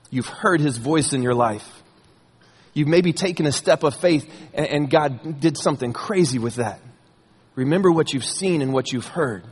You've 0.10 0.28
heard 0.28 0.60
His 0.60 0.78
voice 0.78 1.14
in 1.14 1.24
your 1.24 1.34
life. 1.34 1.68
You've 2.74 2.88
maybe 2.88 3.14
taken 3.14 3.46
a 3.46 3.52
step 3.52 3.84
of 3.84 3.96
faith 3.96 4.30
and, 4.54 4.90
God 4.90 5.40
did 5.40 5.58
something 5.58 5.94
crazy 5.94 6.40
with 6.40 6.56
that. 6.56 6.80
Remember 7.56 7.92
what 7.92 8.14
you've 8.14 8.26
seen 8.26 8.62
and 8.62 8.74
what 8.74 8.92
you've 8.92 9.08
heard. 9.08 9.44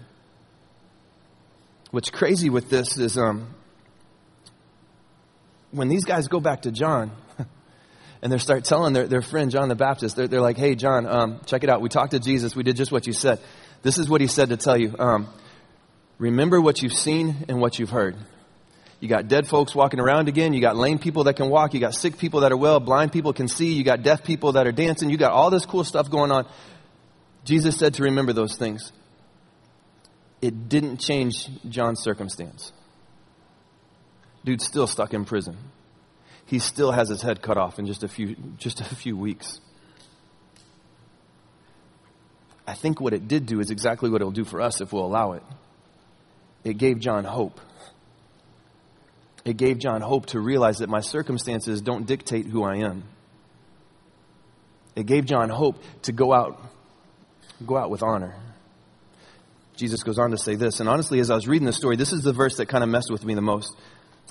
What's 1.91 2.09
crazy 2.09 2.49
with 2.49 2.69
this 2.69 2.97
is 2.97 3.17
um, 3.17 3.53
when 5.71 5.87
these 5.87 6.03
guys 6.03 6.27
go 6.27 6.39
back 6.39 6.63
to 6.63 6.71
John 6.71 7.11
and 8.23 8.31
they 8.31 8.39
start 8.39 8.65
telling 8.65 8.93
their, 8.93 9.07
their 9.07 9.21
friend 9.21 9.51
John 9.51 9.69
the 9.69 9.75
Baptist, 9.75 10.15
they're, 10.15 10.27
they're 10.27 10.41
like, 10.41 10.57
hey, 10.57 10.73
John, 10.73 11.05
um, 11.05 11.41
check 11.45 11.63
it 11.63 11.69
out. 11.69 11.81
We 11.81 11.89
talked 11.89 12.11
to 12.11 12.19
Jesus. 12.19 12.55
We 12.55 12.63
did 12.63 12.75
just 12.75 12.91
what 12.91 13.05
you 13.05 13.13
said. 13.13 13.39
This 13.81 13.97
is 13.97 14.09
what 14.09 14.21
he 14.21 14.27
said 14.27 14.49
to 14.49 14.57
tell 14.57 14.77
you. 14.77 14.95
Um, 14.97 15.27
remember 16.17 16.61
what 16.61 16.81
you've 16.81 16.93
seen 16.93 17.45
and 17.49 17.59
what 17.59 17.79
you've 17.79 17.89
heard. 17.89 18.15
You 18.99 19.09
got 19.09 19.27
dead 19.27 19.47
folks 19.47 19.73
walking 19.73 19.99
around 19.99 20.27
again. 20.27 20.53
You 20.53 20.61
got 20.61 20.77
lame 20.77 20.99
people 20.99 21.23
that 21.23 21.35
can 21.35 21.49
walk. 21.49 21.73
You 21.73 21.79
got 21.79 21.95
sick 21.95 22.19
people 22.19 22.41
that 22.41 22.51
are 22.51 22.57
well. 22.57 22.79
Blind 22.79 23.11
people 23.11 23.33
can 23.33 23.47
see. 23.47 23.73
You 23.73 23.83
got 23.83 24.03
deaf 24.03 24.23
people 24.23 24.51
that 24.51 24.67
are 24.67 24.71
dancing. 24.71 25.09
You 25.09 25.17
got 25.17 25.31
all 25.31 25.49
this 25.49 25.65
cool 25.65 25.83
stuff 25.83 26.11
going 26.11 26.31
on. 26.31 26.47
Jesus 27.43 27.75
said 27.77 27.95
to 27.95 28.03
remember 28.03 28.31
those 28.31 28.55
things. 28.57 28.91
It 30.39 30.69
didn't 30.69 30.97
change 30.97 31.49
John's 31.67 32.01
circumstance. 32.01 32.71
Dude's 34.45 34.65
still 34.65 34.85
stuck 34.85 35.15
in 35.15 35.25
prison. 35.25 35.57
He 36.45 36.59
still 36.59 36.91
has 36.91 37.09
his 37.09 37.21
head 37.23 37.41
cut 37.41 37.57
off 37.57 37.79
in 37.79 37.87
just 37.87 38.03
a 38.03 38.07
few, 38.07 38.35
just 38.57 38.81
a 38.81 38.95
few 38.95 39.17
weeks. 39.17 39.59
I 42.67 42.73
think 42.73 43.01
what 43.01 43.13
it 43.13 43.27
did 43.27 43.45
do 43.45 43.59
is 43.59 43.71
exactly 43.71 44.09
what 44.09 44.21
it'll 44.21 44.31
do 44.31 44.45
for 44.45 44.61
us 44.61 44.81
if 44.81 44.93
we'll 44.93 45.05
allow 45.05 45.33
it. 45.33 45.43
It 46.63 46.77
gave 46.77 46.99
John 46.99 47.23
hope. 47.23 47.59
It 49.43 49.57
gave 49.57 49.79
John 49.79 50.01
hope 50.01 50.27
to 50.27 50.39
realize 50.39 50.79
that 50.79 50.89
my 50.89 51.01
circumstances 51.01 51.81
don't 51.81 52.05
dictate 52.05 52.45
who 52.45 52.63
I 52.63 52.77
am. 52.77 53.03
It 54.95 55.05
gave 55.05 55.25
John 55.25 55.49
hope 55.49 55.81
to 56.03 56.11
go 56.11 56.33
out, 56.33 56.61
go 57.65 57.77
out 57.77 57.89
with 57.89 58.03
honor. 58.03 58.35
Jesus 59.75 60.03
goes 60.03 60.19
on 60.19 60.31
to 60.31 60.37
say 60.37 60.55
this, 60.55 60.79
and 60.79 60.87
honestly, 60.87 61.19
as 61.19 61.31
I 61.31 61.35
was 61.35 61.47
reading 61.47 61.65
the 61.65 61.73
story, 61.73 61.95
this 61.95 62.11
is 62.11 62.21
the 62.21 62.33
verse 62.33 62.57
that 62.57 62.67
kind 62.67 62.83
of 62.83 62.89
messed 62.89 63.09
with 63.09 63.25
me 63.25 63.33
the 63.33 63.41
most. 63.41 63.75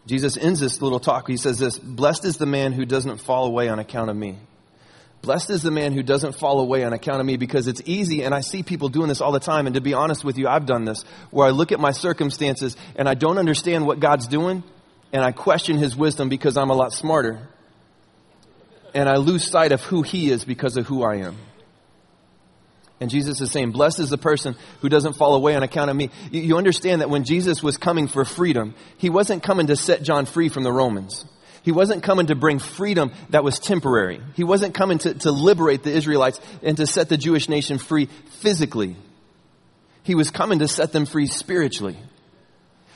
Jesus 0.07 0.37
ends 0.37 0.61
this 0.61 0.81
little 0.81 1.01
talk. 1.01 1.29
He 1.29 1.37
says 1.37 1.59
this 1.59 1.79
Blessed 1.79 2.25
is 2.25 2.37
the 2.37 2.47
man 2.47 2.73
who 2.73 2.85
doesn't 2.85 3.19
fall 3.19 3.47
away 3.47 3.69
on 3.69 3.79
account 3.79 4.11
of 4.11 4.17
me. 4.17 4.39
Blessed 5.23 5.51
is 5.51 5.63
the 5.63 5.71
man 5.71 5.93
who 5.93 6.03
doesn't 6.03 6.33
fall 6.33 6.61
away 6.61 6.83
on 6.83 6.95
account 6.95 7.21
of 7.21 7.27
me 7.27 7.37
because 7.37 7.69
it's 7.69 7.83
easy, 7.85 8.23
and 8.23 8.35
I 8.35 8.41
see 8.41 8.63
people 8.63 8.89
doing 8.89 9.09
this 9.09 9.21
all 9.21 9.33
the 9.33 9.41
time. 9.41 9.67
And 9.67 9.75
to 9.75 9.81
be 9.81 9.93
honest 9.93 10.25
with 10.25 10.39
you, 10.39 10.49
I've 10.49 10.65
done 10.65 10.87
this 10.87 11.05
where 11.31 11.47
I 11.47 11.51
look 11.51 11.73
at 11.73 11.81
my 11.81 11.91
circumstances 11.91 12.77
and 12.97 13.07
I 13.07 13.15
don't 13.15 13.37
understand 13.37 13.87
what 13.87 14.01
God's 14.01 14.27
doing, 14.27 14.63
and 15.13 15.23
I 15.23 15.33
question 15.33 15.77
his 15.77 15.95
wisdom 15.95 16.31
because 16.31 16.57
I'm 16.57 16.71
a 16.71 16.75
lot 16.75 16.93
smarter. 16.93 17.49
And 18.95 19.09
I 19.09 19.17
lose 19.17 19.47
sight 19.47 19.73
of 19.73 19.83
who 19.83 20.03
he 20.03 20.31
is 20.31 20.45
because 20.45 20.77
of 20.77 20.87
who 20.87 21.03
I 21.05 21.17
am. 21.17 21.37
And 22.99 23.11
Jesus 23.11 23.41
is 23.41 23.51
saying, 23.51 23.71
blessed 23.71 23.99
is 24.01 24.11
the 24.11 24.19
person 24.19 24.57
who 24.81 24.89
doesn't 24.89 25.15
fall 25.15 25.35
away 25.35 25.55
on 25.55 25.63
account 25.63 25.91
of 25.91 25.97
me. 25.97 26.11
You, 26.31 26.59
understand 26.59 27.01
that 27.01 27.09
when 27.09 27.25
Jesus 27.25 27.63
was 27.63 27.79
coming 27.79 28.09
for 28.09 28.27
freedom, 28.27 28.75
he 28.99 29.09
wasn't 29.09 29.43
coming 29.43 29.69
to 29.69 29.77
set 29.77 30.03
John 30.03 30.27
free 30.27 30.51
from 30.51 30.65
the 30.65 30.73
Romans. 30.73 31.25
He 31.63 31.73
wasn't 31.73 32.03
coming 32.03 32.27
to 32.27 32.35
bring 32.35 32.59
freedom 32.59 33.13
that 33.31 33.45
was 33.45 33.59
temporary. 33.59 34.21
He 34.35 34.45
wasn't 34.45 34.75
coming 34.75 34.99
to, 34.99 35.15
to 35.15 35.31
liberate 35.31 35.83
the 35.83 35.93
Israelites 35.93 36.41
and 36.63 36.77
to 36.79 36.87
set 36.87 37.09
the 37.09 37.19
Jewish 37.19 37.49
nation 37.49 37.79
free 37.79 38.07
physically. 38.41 38.97
He 40.03 40.15
was 40.15 40.31
coming 40.31 40.61
to 40.61 40.69
set 40.69 40.93
them 40.93 41.05
free 41.05 41.27
spiritually. 41.27 41.97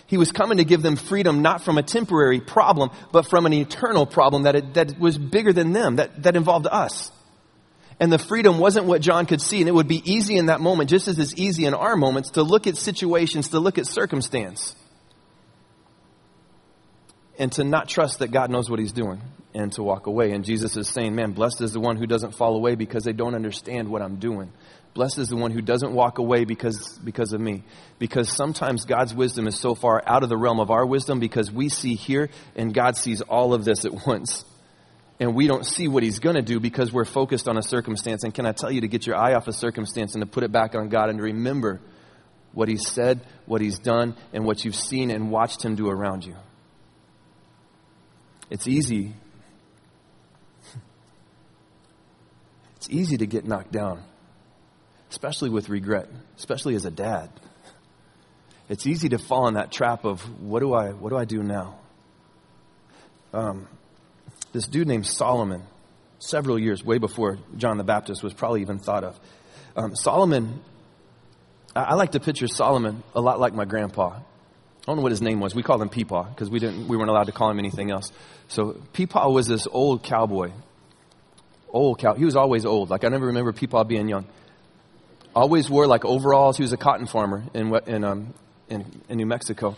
He 0.06 0.16
was 0.16 0.32
coming 0.32 0.58
to 0.58 0.64
give 0.64 0.82
them 0.82 0.96
freedom 0.96 1.42
not 1.42 1.62
from 1.62 1.78
a 1.78 1.82
temporary 1.82 2.40
problem, 2.40 2.90
but 3.12 3.28
from 3.28 3.46
an 3.46 3.52
eternal 3.52 4.06
problem 4.06 4.44
that, 4.44 4.56
it, 4.56 4.74
that 4.74 4.98
was 4.98 5.18
bigger 5.18 5.52
than 5.52 5.72
them, 5.72 5.96
that, 5.96 6.22
that 6.22 6.36
involved 6.36 6.66
us. 6.66 7.10
And 8.00 8.12
the 8.12 8.18
freedom 8.18 8.58
wasn't 8.58 8.86
what 8.86 9.00
John 9.00 9.26
could 9.26 9.40
see. 9.40 9.60
And 9.60 9.68
it 9.68 9.74
would 9.74 9.88
be 9.88 10.02
easy 10.10 10.36
in 10.36 10.46
that 10.46 10.60
moment, 10.60 10.90
just 10.90 11.08
as 11.08 11.18
it's 11.18 11.34
easy 11.36 11.64
in 11.64 11.74
our 11.74 11.96
moments, 11.96 12.32
to 12.32 12.42
look 12.42 12.66
at 12.66 12.76
situations, 12.76 13.48
to 13.50 13.60
look 13.60 13.78
at 13.78 13.86
circumstance, 13.86 14.74
and 17.38 17.50
to 17.52 17.64
not 17.64 17.88
trust 17.88 18.20
that 18.20 18.30
God 18.30 18.50
knows 18.50 18.70
what 18.70 18.78
he's 18.78 18.92
doing 18.92 19.20
and 19.54 19.72
to 19.72 19.82
walk 19.82 20.06
away. 20.06 20.32
And 20.32 20.44
Jesus 20.44 20.76
is 20.76 20.88
saying, 20.88 21.14
man, 21.14 21.32
blessed 21.32 21.60
is 21.60 21.72
the 21.72 21.80
one 21.80 21.96
who 21.96 22.06
doesn't 22.06 22.32
fall 22.32 22.56
away 22.56 22.74
because 22.74 23.04
they 23.04 23.12
don't 23.12 23.34
understand 23.34 23.88
what 23.88 24.02
I'm 24.02 24.16
doing. 24.16 24.52
Blessed 24.94 25.18
is 25.18 25.28
the 25.28 25.36
one 25.36 25.50
who 25.50 25.60
doesn't 25.60 25.92
walk 25.92 26.18
away 26.18 26.44
because, 26.44 26.98
because 26.98 27.32
of 27.32 27.40
me. 27.40 27.64
Because 27.98 28.28
sometimes 28.28 28.84
God's 28.84 29.12
wisdom 29.12 29.48
is 29.48 29.58
so 29.58 29.74
far 29.74 30.02
out 30.06 30.22
of 30.22 30.28
the 30.28 30.36
realm 30.36 30.60
of 30.60 30.70
our 30.70 30.86
wisdom 30.86 31.18
because 31.18 31.50
we 31.50 31.68
see 31.68 31.94
here 31.94 32.30
and 32.54 32.72
God 32.72 32.96
sees 32.96 33.20
all 33.20 33.54
of 33.54 33.64
this 33.64 33.84
at 33.84 33.92
once. 34.06 34.44
And 35.20 35.34
we 35.34 35.46
don't 35.46 35.64
see 35.64 35.88
what 35.88 36.02
he's 36.02 36.18
going 36.18 36.36
to 36.36 36.42
do 36.42 36.58
because 36.60 36.92
we're 36.92 37.04
focused 37.04 37.48
on 37.48 37.56
a 37.56 37.62
circumstance. 37.62 38.24
And 38.24 38.34
can 38.34 38.46
I 38.46 38.52
tell 38.52 38.70
you 38.70 38.82
to 38.82 38.88
get 38.88 39.06
your 39.06 39.16
eye 39.16 39.34
off 39.34 39.48
a 39.48 39.52
circumstance 39.52 40.14
and 40.14 40.22
to 40.22 40.26
put 40.26 40.42
it 40.42 40.52
back 40.52 40.74
on 40.74 40.88
God 40.88 41.08
and 41.08 41.18
to 41.18 41.24
remember 41.24 41.80
what 42.52 42.68
he's 42.68 42.88
said, 42.88 43.20
what 43.46 43.60
he's 43.60 43.78
done, 43.78 44.16
and 44.32 44.44
what 44.44 44.64
you've 44.64 44.76
seen 44.76 45.10
and 45.10 45.30
watched 45.30 45.64
him 45.64 45.76
do 45.76 45.88
around 45.88 46.24
you? 46.24 46.36
It's 48.50 48.66
easy. 48.68 49.14
It's 52.76 52.88
easy 52.90 53.16
to 53.16 53.26
get 53.26 53.46
knocked 53.46 53.72
down 53.72 54.02
especially 55.14 55.48
with 55.48 55.68
regret, 55.68 56.08
especially 56.36 56.74
as 56.74 56.84
a 56.84 56.90
dad. 56.90 57.30
It's 58.68 58.84
easy 58.84 59.10
to 59.10 59.18
fall 59.18 59.46
in 59.46 59.54
that 59.54 59.70
trap 59.70 60.04
of 60.04 60.20
what 60.42 60.58
do 60.58 60.74
I 60.74 60.90
what 60.90 61.10
do 61.10 61.16
I 61.16 61.24
do 61.24 61.40
now? 61.40 61.78
Um, 63.32 63.68
this 64.52 64.66
dude 64.66 64.88
named 64.88 65.06
Solomon, 65.06 65.62
several 66.18 66.58
years 66.58 66.82
way 66.84 66.98
before 66.98 67.38
John 67.56 67.78
the 67.78 67.84
Baptist 67.84 68.24
was 68.24 68.34
probably 68.34 68.62
even 68.62 68.80
thought 68.80 69.04
of. 69.04 69.20
Um, 69.76 69.94
Solomon, 69.94 70.62
I, 71.76 71.82
I, 71.82 71.94
like 71.94 72.12
to 72.12 72.20
picture 72.20 72.48
Solomon 72.48 73.04
a 73.14 73.20
lot 73.20 73.38
like 73.38 73.54
my 73.54 73.64
grandpa. 73.64 74.18
I 74.86 74.90
don't 74.90 74.96
know 74.96 75.02
what 75.02 75.12
his 75.12 75.22
name 75.22 75.40
was. 75.40 75.54
We 75.54 75.62
called 75.62 75.80
him 75.80 75.88
Peepaw 75.88 76.30
because 76.30 76.50
we 76.50 76.58
didn't 76.58 76.88
we 76.88 76.96
weren't 76.96 77.10
allowed 77.10 77.24
to 77.24 77.32
call 77.32 77.50
him 77.50 77.58
anything 77.58 77.90
else. 77.90 78.12
So 78.48 78.80
Peepaw 78.92 79.32
was 79.32 79.46
this 79.46 79.66
old 79.70 80.02
cowboy. 80.02 80.52
Old 81.70 81.98
cow. 81.98 82.14
He 82.14 82.24
was 82.24 82.36
always 82.36 82.66
old. 82.66 82.90
Like 82.90 83.04
I 83.04 83.08
never 83.08 83.26
remember 83.26 83.52
Peepaw 83.52 83.88
being 83.88 84.08
young 84.08 84.26
always 85.34 85.68
wore 85.68 85.86
like 85.86 86.04
overalls. 86.04 86.56
He 86.56 86.62
was 86.62 86.72
a 86.72 86.76
cotton 86.76 87.06
farmer 87.06 87.44
in, 87.52 87.74
in, 87.86 88.04
um, 88.04 88.34
in, 88.68 88.84
in 89.08 89.18
New 89.18 89.26
Mexico. 89.26 89.76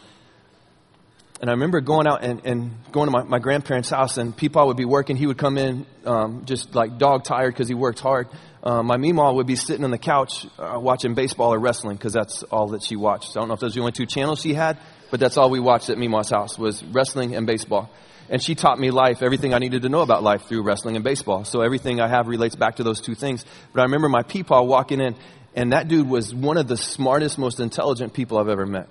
And 1.41 1.51
I 1.51 1.53
remember 1.53 1.83
going 1.83 2.07
out 2.07 2.25
and, 2.25 2.41
and 2.47 2.71
going 2.93 3.09
to 3.09 3.11
my, 3.11 3.23
my 3.23 3.39
grandparents' 3.39 3.91
house, 3.91 4.17
and 4.17 4.35
people 4.35 4.67
would 4.69 4.79
be 4.79 4.87
working. 4.87 5.17
He 5.17 5.27
would 5.27 5.37
come 5.37 5.59
in 5.59 5.85
um, 6.07 6.47
just 6.47 6.75
like 6.75 6.97
dog 6.97 7.25
tired 7.25 7.53
because 7.53 7.69
he 7.69 7.75
worked 7.75 8.01
hard. 8.01 8.29
Uh, 8.63 8.83
my 8.83 8.97
meemaw 8.97 9.35
would 9.35 9.47
be 9.47 9.55
sitting 9.55 9.85
on 9.85 9.91
the 9.91 9.99
couch 9.99 10.47
uh, 10.59 10.79
watching 10.81 11.15
baseball 11.15 11.53
or 11.53 11.59
wrestling 11.59 11.97
because 11.97 12.15
that's 12.15 12.43
all 12.45 12.69
that 12.69 12.83
she 12.83 12.97
watched. 12.97 13.37
I 13.37 13.41
don't 13.41 13.49
know 13.49 13.55
if 13.55 13.61
those 13.61 13.73
were 13.73 13.81
the 13.81 13.81
only 13.81 13.93
two 13.93 14.07
channels 14.07 14.41
she 14.41 14.55
had, 14.55 14.79
but 15.11 15.21
that's 15.21 15.37
all 15.37 15.51
we 15.51 15.61
watched 15.61 15.91
at 15.91 15.99
Mima's 15.99 16.31
house 16.31 16.59
was 16.59 16.83
wrestling 16.85 17.35
and 17.35 17.47
baseball. 17.47 17.91
And 18.29 18.43
she 18.43 18.55
taught 18.57 18.79
me 18.79 18.91
life, 18.91 19.23
everything 19.23 19.55
I 19.55 19.59
needed 19.59 19.83
to 19.83 19.89
know 19.89 20.01
about 20.01 20.23
life 20.23 20.43
through 20.47 20.63
wrestling 20.63 20.97
and 20.97 21.05
baseball. 21.05 21.45
So 21.45 21.61
everything 21.61 22.01
I 22.01 22.09
have 22.09 22.27
relates 22.27 22.57
back 22.57 22.77
to 22.77 22.83
those 22.83 23.01
two 23.01 23.15
things. 23.15 23.45
But 23.73 23.81
I 23.81 23.85
remember 23.85 24.09
my 24.09 24.23
peepaw 24.23 24.67
walking 24.67 25.01
in 25.01 25.15
and 25.55 25.73
that 25.73 25.89
dude 25.89 26.09
was 26.09 26.35
one 26.35 26.59
of 26.59 26.69
the 26.69 26.77
smartest, 26.77 27.39
most 27.39 27.61
intelligent 27.61 28.13
people 28.13 28.39
I've 28.39 28.49
ever 28.49 28.67
met. 28.67 28.89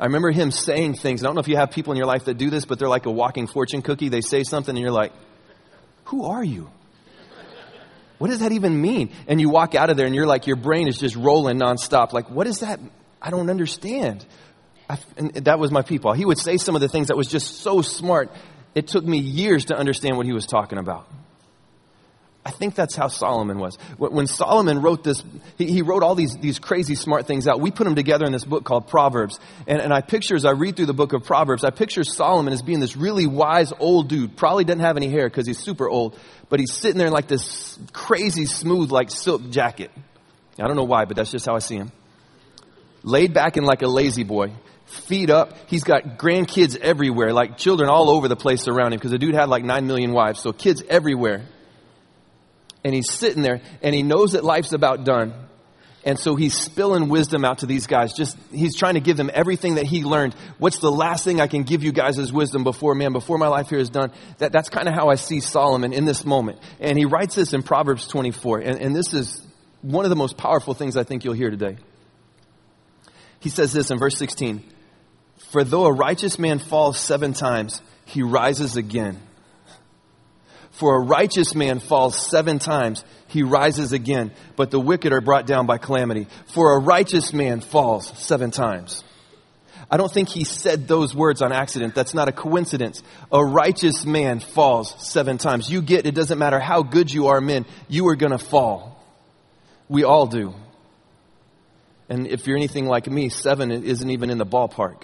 I 0.00 0.06
remember 0.06 0.30
him 0.30 0.50
saying 0.50 0.94
things. 0.94 1.22
I 1.22 1.26
don't 1.26 1.34
know 1.34 1.40
if 1.40 1.48
you 1.48 1.56
have 1.56 1.70
people 1.70 1.92
in 1.92 1.98
your 1.98 2.06
life 2.06 2.24
that 2.24 2.38
do 2.38 2.50
this, 2.50 2.64
but 2.64 2.78
they're 2.78 2.88
like 2.88 3.06
a 3.06 3.10
walking 3.10 3.46
fortune 3.46 3.82
cookie. 3.82 4.08
They 4.08 4.22
say 4.22 4.42
something 4.42 4.74
and 4.74 4.82
you're 4.82 4.90
like, 4.90 5.12
who 6.04 6.24
are 6.24 6.42
you? 6.42 6.70
What 8.18 8.30
does 8.30 8.38
that 8.38 8.52
even 8.52 8.80
mean? 8.80 9.12
And 9.26 9.40
you 9.40 9.50
walk 9.50 9.74
out 9.74 9.90
of 9.90 9.96
there 9.96 10.06
and 10.06 10.14
you're 10.14 10.26
like, 10.26 10.46
your 10.46 10.56
brain 10.56 10.88
is 10.88 10.96
just 10.96 11.16
rolling 11.16 11.58
nonstop. 11.58 12.12
Like, 12.12 12.30
what 12.30 12.46
is 12.46 12.60
that? 12.60 12.80
I 13.20 13.30
don't 13.30 13.50
understand. 13.50 14.24
And 15.16 15.34
that 15.34 15.58
was 15.58 15.70
my 15.70 15.82
Peepaw. 15.82 16.16
He 16.16 16.24
would 16.24 16.38
say 16.38 16.56
some 16.56 16.74
of 16.74 16.80
the 16.80 16.88
things 16.88 17.08
that 17.08 17.16
was 17.16 17.28
just 17.28 17.60
so 17.60 17.82
smart. 17.82 18.30
It 18.74 18.88
took 18.88 19.04
me 19.04 19.18
years 19.18 19.66
to 19.66 19.76
understand 19.76 20.16
what 20.16 20.26
he 20.26 20.32
was 20.32 20.46
talking 20.46 20.78
about. 20.78 21.06
I 22.44 22.50
think 22.50 22.74
that's 22.74 22.96
how 22.96 23.06
Solomon 23.06 23.60
was. 23.60 23.76
When 23.98 24.26
Solomon 24.26 24.82
wrote 24.82 25.04
this, 25.04 25.22
he, 25.58 25.82
wrote 25.82 26.02
all 26.02 26.16
these, 26.16 26.36
these 26.36 26.58
crazy 26.58 26.96
smart 26.96 27.28
things 27.28 27.46
out. 27.46 27.60
We 27.60 27.70
put 27.70 27.84
them 27.84 27.94
together 27.94 28.26
in 28.26 28.32
this 28.32 28.44
book 28.44 28.64
called 28.64 28.88
Proverbs. 28.88 29.38
And, 29.68 29.80
and 29.80 29.92
I 29.92 30.00
picture, 30.00 30.34
as 30.34 30.44
I 30.44 30.50
read 30.50 30.74
through 30.74 30.86
the 30.86 30.94
book 30.94 31.12
of 31.12 31.22
Proverbs, 31.22 31.62
I 31.62 31.70
picture 31.70 32.02
Solomon 32.02 32.52
as 32.52 32.60
being 32.60 32.80
this 32.80 32.96
really 32.96 33.26
wise 33.26 33.72
old 33.78 34.08
dude. 34.08 34.36
Probably 34.36 34.64
doesn't 34.64 34.80
have 34.80 34.96
any 34.96 35.08
hair 35.08 35.28
because 35.28 35.46
he's 35.46 35.58
super 35.58 35.88
old, 35.88 36.18
but 36.48 36.58
he's 36.58 36.72
sitting 36.72 36.98
there 36.98 37.06
in 37.06 37.12
like 37.12 37.28
this 37.28 37.78
crazy 37.92 38.46
smooth, 38.46 38.90
like 38.90 39.12
silk 39.12 39.50
jacket. 39.50 39.92
I 40.58 40.66
don't 40.66 40.76
know 40.76 40.84
why, 40.84 41.04
but 41.04 41.16
that's 41.16 41.30
just 41.30 41.46
how 41.46 41.54
I 41.54 41.60
see 41.60 41.76
him. 41.76 41.92
Laid 43.04 43.34
back 43.34 43.56
in 43.56 43.62
like 43.62 43.82
a 43.82 43.88
La-Z-Boy 43.88 44.52
feet 44.92 45.30
up. 45.30 45.56
He's 45.68 45.84
got 45.84 46.18
grandkids 46.18 46.76
everywhere, 46.76 47.32
like 47.32 47.56
children 47.56 47.88
all 47.88 48.10
over 48.10 48.28
the 48.28 48.36
place 48.36 48.68
around 48.68 48.92
him 48.92 48.98
because 48.98 49.10
the 49.10 49.18
dude 49.18 49.34
had 49.34 49.48
like 49.48 49.64
nine 49.64 49.86
million 49.86 50.12
wives. 50.12 50.40
So 50.40 50.52
kids 50.52 50.82
everywhere 50.88 51.42
and 52.84 52.94
he's 52.94 53.10
sitting 53.10 53.42
there 53.42 53.60
and 53.82 53.94
he 53.94 54.02
knows 54.02 54.32
that 54.32 54.44
life's 54.44 54.72
about 54.72 55.04
done. 55.04 55.34
And 56.04 56.18
so 56.18 56.34
he's 56.34 56.54
spilling 56.54 57.08
wisdom 57.08 57.44
out 57.44 57.58
to 57.58 57.66
these 57.66 57.86
guys. 57.86 58.12
Just, 58.12 58.36
he's 58.50 58.76
trying 58.76 58.94
to 58.94 59.00
give 59.00 59.16
them 59.16 59.30
everything 59.32 59.76
that 59.76 59.86
he 59.86 60.02
learned. 60.02 60.34
What's 60.58 60.80
the 60.80 60.90
last 60.90 61.22
thing 61.22 61.40
I 61.40 61.46
can 61.46 61.62
give 61.62 61.84
you 61.84 61.92
guys 61.92 62.18
as 62.18 62.32
wisdom 62.32 62.64
before, 62.64 62.96
man, 62.96 63.12
before 63.12 63.38
my 63.38 63.46
life 63.46 63.68
here 63.68 63.78
is 63.78 63.88
done? 63.88 64.10
That, 64.38 64.50
that's 64.50 64.68
kind 64.68 64.88
of 64.88 64.94
how 64.94 65.10
I 65.10 65.14
see 65.14 65.38
Solomon 65.38 65.92
in 65.92 66.04
this 66.04 66.24
moment. 66.24 66.58
And 66.80 66.98
he 66.98 67.04
writes 67.04 67.36
this 67.36 67.52
in 67.52 67.62
Proverbs 67.62 68.08
24. 68.08 68.58
And, 68.58 68.80
and 68.80 68.96
this 68.96 69.14
is 69.14 69.46
one 69.80 70.04
of 70.04 70.10
the 70.10 70.16
most 70.16 70.36
powerful 70.36 70.74
things 70.74 70.96
I 70.96 71.04
think 71.04 71.24
you'll 71.24 71.34
hear 71.34 71.50
today. 71.50 71.76
He 73.38 73.48
says 73.48 73.72
this 73.72 73.92
in 73.92 73.98
verse 73.98 74.16
16. 74.16 74.62
For 75.52 75.64
though 75.64 75.84
a 75.84 75.92
righteous 75.92 76.38
man 76.38 76.58
falls 76.58 76.98
seven 76.98 77.34
times, 77.34 77.82
he 78.06 78.22
rises 78.22 78.76
again. 78.76 79.20
For 80.70 80.96
a 80.96 81.04
righteous 81.04 81.54
man 81.54 81.78
falls 81.78 82.16
seven 82.30 82.58
times, 82.58 83.04
he 83.28 83.42
rises 83.42 83.92
again, 83.92 84.32
but 84.56 84.70
the 84.70 84.80
wicked 84.80 85.12
are 85.12 85.20
brought 85.20 85.46
down 85.46 85.66
by 85.66 85.76
calamity. 85.76 86.26
For 86.46 86.72
a 86.72 86.78
righteous 86.78 87.34
man 87.34 87.60
falls 87.60 88.18
seven 88.18 88.50
times. 88.50 89.04
I 89.90 89.98
don't 89.98 90.10
think 90.10 90.30
he 90.30 90.44
said 90.44 90.88
those 90.88 91.14
words 91.14 91.42
on 91.42 91.52
accident. 91.52 91.94
That's 91.94 92.14
not 92.14 92.28
a 92.28 92.32
coincidence. 92.32 93.02
A 93.30 93.44
righteous 93.44 94.06
man 94.06 94.40
falls 94.40 94.94
seven 95.06 95.36
times. 95.36 95.70
You 95.70 95.82
get, 95.82 96.06
it 96.06 96.14
doesn't 96.14 96.38
matter 96.38 96.60
how 96.60 96.82
good 96.82 97.12
you 97.12 97.26
are, 97.26 97.42
men, 97.42 97.66
you 97.88 98.08
are 98.08 98.16
gonna 98.16 98.38
fall. 98.38 99.04
We 99.86 100.04
all 100.04 100.26
do. 100.26 100.54
And 102.08 102.26
if 102.26 102.46
you're 102.46 102.56
anything 102.56 102.86
like 102.86 103.06
me, 103.06 103.28
seven 103.28 103.70
isn't 103.70 104.10
even 104.10 104.30
in 104.30 104.38
the 104.38 104.46
ballpark. 104.46 105.02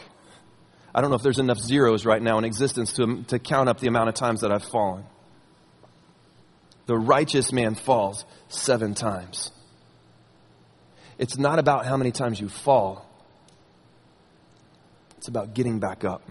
I 0.98 1.00
don't 1.00 1.10
know 1.10 1.16
if 1.16 1.22
there's 1.22 1.38
enough 1.38 1.60
zeros 1.60 2.04
right 2.04 2.20
now 2.20 2.38
in 2.38 2.44
existence 2.44 2.94
to, 2.94 3.22
to 3.28 3.38
count 3.38 3.68
up 3.68 3.78
the 3.78 3.86
amount 3.86 4.08
of 4.08 4.16
times 4.16 4.40
that 4.40 4.50
I've 4.50 4.64
fallen 4.64 5.04
the 6.86 6.96
righteous 6.96 7.52
man 7.52 7.74
falls 7.74 8.24
seven 8.48 8.94
times. 8.94 9.52
It's 11.18 11.36
not 11.36 11.58
about 11.58 11.84
how 11.84 11.98
many 11.98 12.10
times 12.10 12.40
you 12.40 12.48
fall, 12.48 13.06
it's 15.18 15.28
about 15.28 15.54
getting 15.54 15.78
back 15.78 16.02
up. 16.02 16.22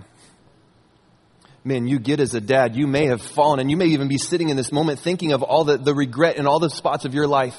Man, 1.63 1.87
you 1.87 1.99
get 1.99 2.19
as 2.19 2.33
a 2.33 2.41
dad, 2.41 2.75
you 2.75 2.87
may 2.87 3.05
have 3.05 3.21
fallen, 3.21 3.59
and 3.59 3.69
you 3.69 3.77
may 3.77 3.87
even 3.87 4.07
be 4.07 4.17
sitting 4.17 4.49
in 4.49 4.57
this 4.57 4.71
moment 4.71 4.99
thinking 4.99 5.31
of 5.31 5.43
all 5.43 5.63
the, 5.63 5.77
the 5.77 5.93
regret 5.93 6.37
and 6.37 6.47
all 6.47 6.59
the 6.59 6.69
spots 6.69 7.05
of 7.05 7.13
your 7.13 7.27
life 7.27 7.57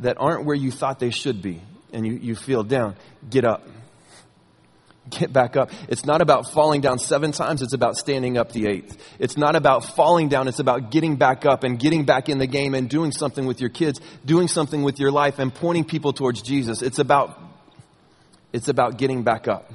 that 0.00 0.16
aren't 0.18 0.44
where 0.44 0.56
you 0.56 0.70
thought 0.70 0.98
they 0.98 1.10
should 1.10 1.42
be, 1.42 1.60
and 1.92 2.06
you, 2.06 2.14
you 2.14 2.34
feel 2.34 2.64
down. 2.64 2.96
Get 3.28 3.44
up 3.44 3.68
get 5.10 5.32
back 5.32 5.56
up. 5.56 5.70
It's 5.88 6.04
not 6.04 6.20
about 6.20 6.52
falling 6.52 6.80
down 6.80 6.98
seven 6.98 7.32
times, 7.32 7.62
it's 7.62 7.72
about 7.72 7.96
standing 7.96 8.36
up 8.36 8.52
the 8.52 8.66
eighth. 8.66 8.96
It's 9.18 9.36
not 9.36 9.56
about 9.56 9.84
falling 9.84 10.28
down, 10.28 10.48
it's 10.48 10.58
about 10.58 10.90
getting 10.90 11.16
back 11.16 11.46
up 11.46 11.64
and 11.64 11.78
getting 11.78 12.04
back 12.04 12.28
in 12.28 12.38
the 12.38 12.46
game 12.46 12.74
and 12.74 12.88
doing 12.88 13.12
something 13.12 13.46
with 13.46 13.60
your 13.60 13.70
kids, 13.70 14.00
doing 14.24 14.48
something 14.48 14.82
with 14.82 14.98
your 14.98 15.10
life 15.10 15.38
and 15.38 15.54
pointing 15.54 15.84
people 15.84 16.12
towards 16.12 16.42
Jesus. 16.42 16.82
It's 16.82 16.98
about, 16.98 17.40
it's 18.52 18.68
about 18.68 18.98
getting 18.98 19.22
back 19.22 19.48
up. 19.48 19.72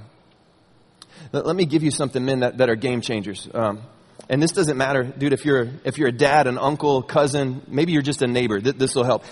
Let, 1.31 1.55
me 1.55 1.65
give 1.65 1.83
you 1.83 1.91
something, 1.91 2.23
men, 2.23 2.41
that, 2.41 2.57
that 2.57 2.69
are 2.69 2.75
game 2.75 3.01
changers. 3.01 3.47
Um, 3.53 3.81
and 4.29 4.41
this 4.41 4.51
doesn't 4.51 4.77
matter, 4.77 5.03
dude, 5.03 5.33
if 5.33 5.45
you're, 5.45 5.69
if 5.83 5.97
you're 5.97 6.09
a 6.09 6.13
dad, 6.13 6.47
an 6.47 6.57
uncle, 6.57 7.01
cousin, 7.01 7.61
maybe 7.67 7.91
you're 7.91 8.01
just 8.01 8.21
a 8.21 8.27
neighbor, 8.27 8.59
th- 8.59 8.75
this 8.75 8.95
will 8.95 9.03
help 9.03 9.23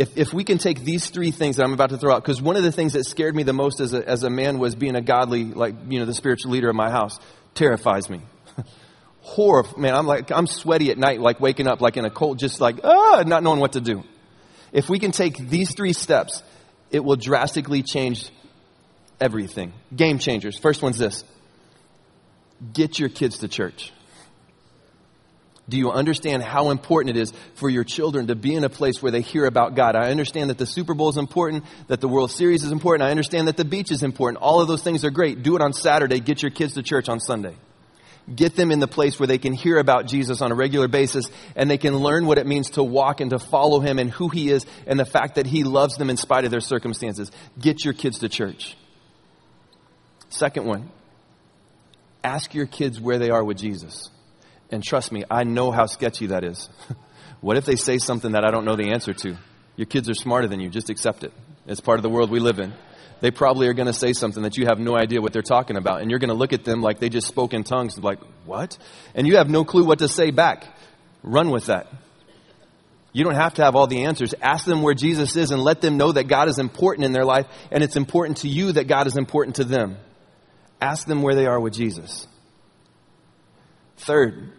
If, 0.00 0.16
if 0.16 0.32
we 0.32 0.44
can 0.44 0.56
take 0.56 0.80
these 0.80 1.10
three 1.10 1.30
things 1.30 1.56
that 1.56 1.64
I'm 1.64 1.74
about 1.74 1.90
to 1.90 1.98
throw 1.98 2.14
out, 2.14 2.22
because 2.22 2.40
one 2.40 2.56
of 2.56 2.62
the 2.62 2.72
things 2.72 2.94
that 2.94 3.04
scared 3.04 3.36
me 3.36 3.42
the 3.42 3.52
most 3.52 3.80
as 3.80 3.92
a, 3.92 4.08
as 4.08 4.22
a 4.22 4.30
man 4.30 4.58
was 4.58 4.74
being 4.74 4.96
a 4.96 5.02
godly, 5.02 5.44
like, 5.44 5.74
you 5.90 5.98
know, 5.98 6.06
the 6.06 6.14
spiritual 6.14 6.52
leader 6.52 6.70
of 6.70 6.74
my 6.74 6.88
house, 6.88 7.18
terrifies 7.52 8.08
me. 8.08 8.22
Horror, 9.20 9.64
man, 9.76 9.94
I'm 9.94 10.06
like, 10.06 10.32
I'm 10.32 10.46
sweaty 10.46 10.90
at 10.90 10.96
night, 10.96 11.20
like 11.20 11.38
waking 11.38 11.66
up 11.66 11.82
like 11.82 11.98
in 11.98 12.06
a 12.06 12.10
cold, 12.10 12.38
just 12.38 12.62
like, 12.62 12.80
ah, 12.82 13.24
not 13.26 13.42
knowing 13.42 13.60
what 13.60 13.74
to 13.74 13.82
do. 13.82 14.02
If 14.72 14.88
we 14.88 14.98
can 14.98 15.12
take 15.12 15.36
these 15.36 15.74
three 15.74 15.92
steps, 15.92 16.42
it 16.90 17.04
will 17.04 17.16
drastically 17.16 17.82
change 17.82 18.30
everything. 19.20 19.74
Game 19.94 20.18
changers. 20.18 20.58
First 20.58 20.80
one's 20.80 20.96
this. 20.96 21.24
Get 22.72 22.98
your 22.98 23.10
kids 23.10 23.40
to 23.40 23.48
church. 23.48 23.92
Do 25.70 25.78
you 25.78 25.92
understand 25.92 26.42
how 26.42 26.70
important 26.70 27.16
it 27.16 27.20
is 27.20 27.32
for 27.54 27.70
your 27.70 27.84
children 27.84 28.26
to 28.26 28.34
be 28.34 28.54
in 28.56 28.64
a 28.64 28.68
place 28.68 29.00
where 29.00 29.12
they 29.12 29.20
hear 29.20 29.46
about 29.46 29.76
God? 29.76 29.94
I 29.94 30.10
understand 30.10 30.50
that 30.50 30.58
the 30.58 30.66
Super 30.66 30.94
Bowl 30.94 31.08
is 31.08 31.16
important, 31.16 31.64
that 31.86 32.00
the 32.00 32.08
World 32.08 32.32
Series 32.32 32.64
is 32.64 32.72
important. 32.72 33.06
I 33.06 33.10
understand 33.10 33.46
that 33.46 33.56
the 33.56 33.64
beach 33.64 33.92
is 33.92 34.02
important. 34.02 34.42
All 34.42 34.60
of 34.60 34.66
those 34.66 34.82
things 34.82 35.04
are 35.04 35.10
great. 35.10 35.44
Do 35.44 35.54
it 35.54 35.62
on 35.62 35.72
Saturday. 35.72 36.18
Get 36.18 36.42
your 36.42 36.50
kids 36.50 36.74
to 36.74 36.82
church 36.82 37.08
on 37.08 37.20
Sunday. 37.20 37.54
Get 38.34 38.56
them 38.56 38.72
in 38.72 38.80
the 38.80 38.88
place 38.88 39.20
where 39.20 39.28
they 39.28 39.38
can 39.38 39.52
hear 39.52 39.78
about 39.78 40.06
Jesus 40.06 40.42
on 40.42 40.50
a 40.50 40.56
regular 40.56 40.88
basis 40.88 41.30
and 41.54 41.70
they 41.70 41.78
can 41.78 41.96
learn 41.96 42.26
what 42.26 42.38
it 42.38 42.48
means 42.48 42.70
to 42.70 42.82
walk 42.82 43.20
and 43.20 43.30
to 43.30 43.38
follow 43.38 43.78
Him 43.78 44.00
and 44.00 44.10
who 44.10 44.28
He 44.28 44.50
is 44.50 44.66
and 44.88 44.98
the 44.98 45.04
fact 45.04 45.36
that 45.36 45.46
He 45.46 45.62
loves 45.62 45.96
them 45.96 46.10
in 46.10 46.16
spite 46.16 46.44
of 46.44 46.50
their 46.50 46.60
circumstances. 46.60 47.30
Get 47.60 47.84
your 47.84 47.94
kids 47.94 48.18
to 48.18 48.28
church. 48.28 48.76
Second 50.30 50.66
one, 50.66 50.90
ask 52.24 52.54
your 52.54 52.66
kids 52.66 53.00
where 53.00 53.18
they 53.18 53.30
are 53.30 53.44
with 53.44 53.56
Jesus. 53.56 54.10
And 54.70 54.82
trust 54.82 55.12
me, 55.12 55.24
I 55.30 55.44
know 55.44 55.70
how 55.70 55.86
sketchy 55.86 56.28
that 56.28 56.44
is. 56.44 56.68
what 57.40 57.56
if 57.56 57.64
they 57.64 57.76
say 57.76 57.98
something 57.98 58.32
that 58.32 58.44
I 58.44 58.50
don't 58.50 58.64
know 58.64 58.76
the 58.76 58.92
answer 58.92 59.12
to? 59.12 59.36
Your 59.76 59.86
kids 59.86 60.08
are 60.08 60.14
smarter 60.14 60.46
than 60.46 60.60
you. 60.60 60.68
Just 60.68 60.90
accept 60.90 61.24
it. 61.24 61.32
It's 61.66 61.80
part 61.80 61.98
of 61.98 62.02
the 62.02 62.08
world 62.08 62.30
we 62.30 62.40
live 62.40 62.58
in. 62.58 62.72
They 63.20 63.30
probably 63.30 63.68
are 63.68 63.74
going 63.74 63.86
to 63.86 63.92
say 63.92 64.12
something 64.12 64.44
that 64.44 64.56
you 64.56 64.66
have 64.66 64.78
no 64.78 64.96
idea 64.96 65.20
what 65.20 65.32
they're 65.32 65.42
talking 65.42 65.76
about. 65.76 66.00
And 66.00 66.10
you're 66.10 66.18
going 66.18 66.30
to 66.30 66.34
look 66.34 66.52
at 66.52 66.64
them 66.64 66.80
like 66.80 67.00
they 67.00 67.08
just 67.08 67.26
spoke 67.26 67.52
in 67.52 67.64
tongues, 67.64 67.98
like, 67.98 68.20
what? 68.46 68.78
And 69.14 69.26
you 69.26 69.36
have 69.36 69.50
no 69.50 69.64
clue 69.64 69.84
what 69.84 69.98
to 69.98 70.08
say 70.08 70.30
back. 70.30 70.66
Run 71.22 71.50
with 71.50 71.66
that. 71.66 71.88
You 73.12 73.24
don't 73.24 73.34
have 73.34 73.54
to 73.54 73.64
have 73.64 73.74
all 73.74 73.86
the 73.86 74.04
answers. 74.04 74.34
Ask 74.40 74.64
them 74.64 74.82
where 74.82 74.94
Jesus 74.94 75.36
is 75.36 75.50
and 75.50 75.62
let 75.62 75.80
them 75.80 75.96
know 75.96 76.12
that 76.12 76.28
God 76.28 76.48
is 76.48 76.58
important 76.58 77.04
in 77.04 77.12
their 77.12 77.24
life 77.24 77.46
and 77.70 77.82
it's 77.82 77.96
important 77.96 78.38
to 78.38 78.48
you 78.48 78.72
that 78.72 78.86
God 78.86 79.06
is 79.06 79.16
important 79.16 79.56
to 79.56 79.64
them. 79.64 79.96
Ask 80.80 81.06
them 81.06 81.22
where 81.22 81.34
they 81.34 81.46
are 81.46 81.60
with 81.60 81.74
Jesus. 81.74 82.26
Third, 83.98 84.52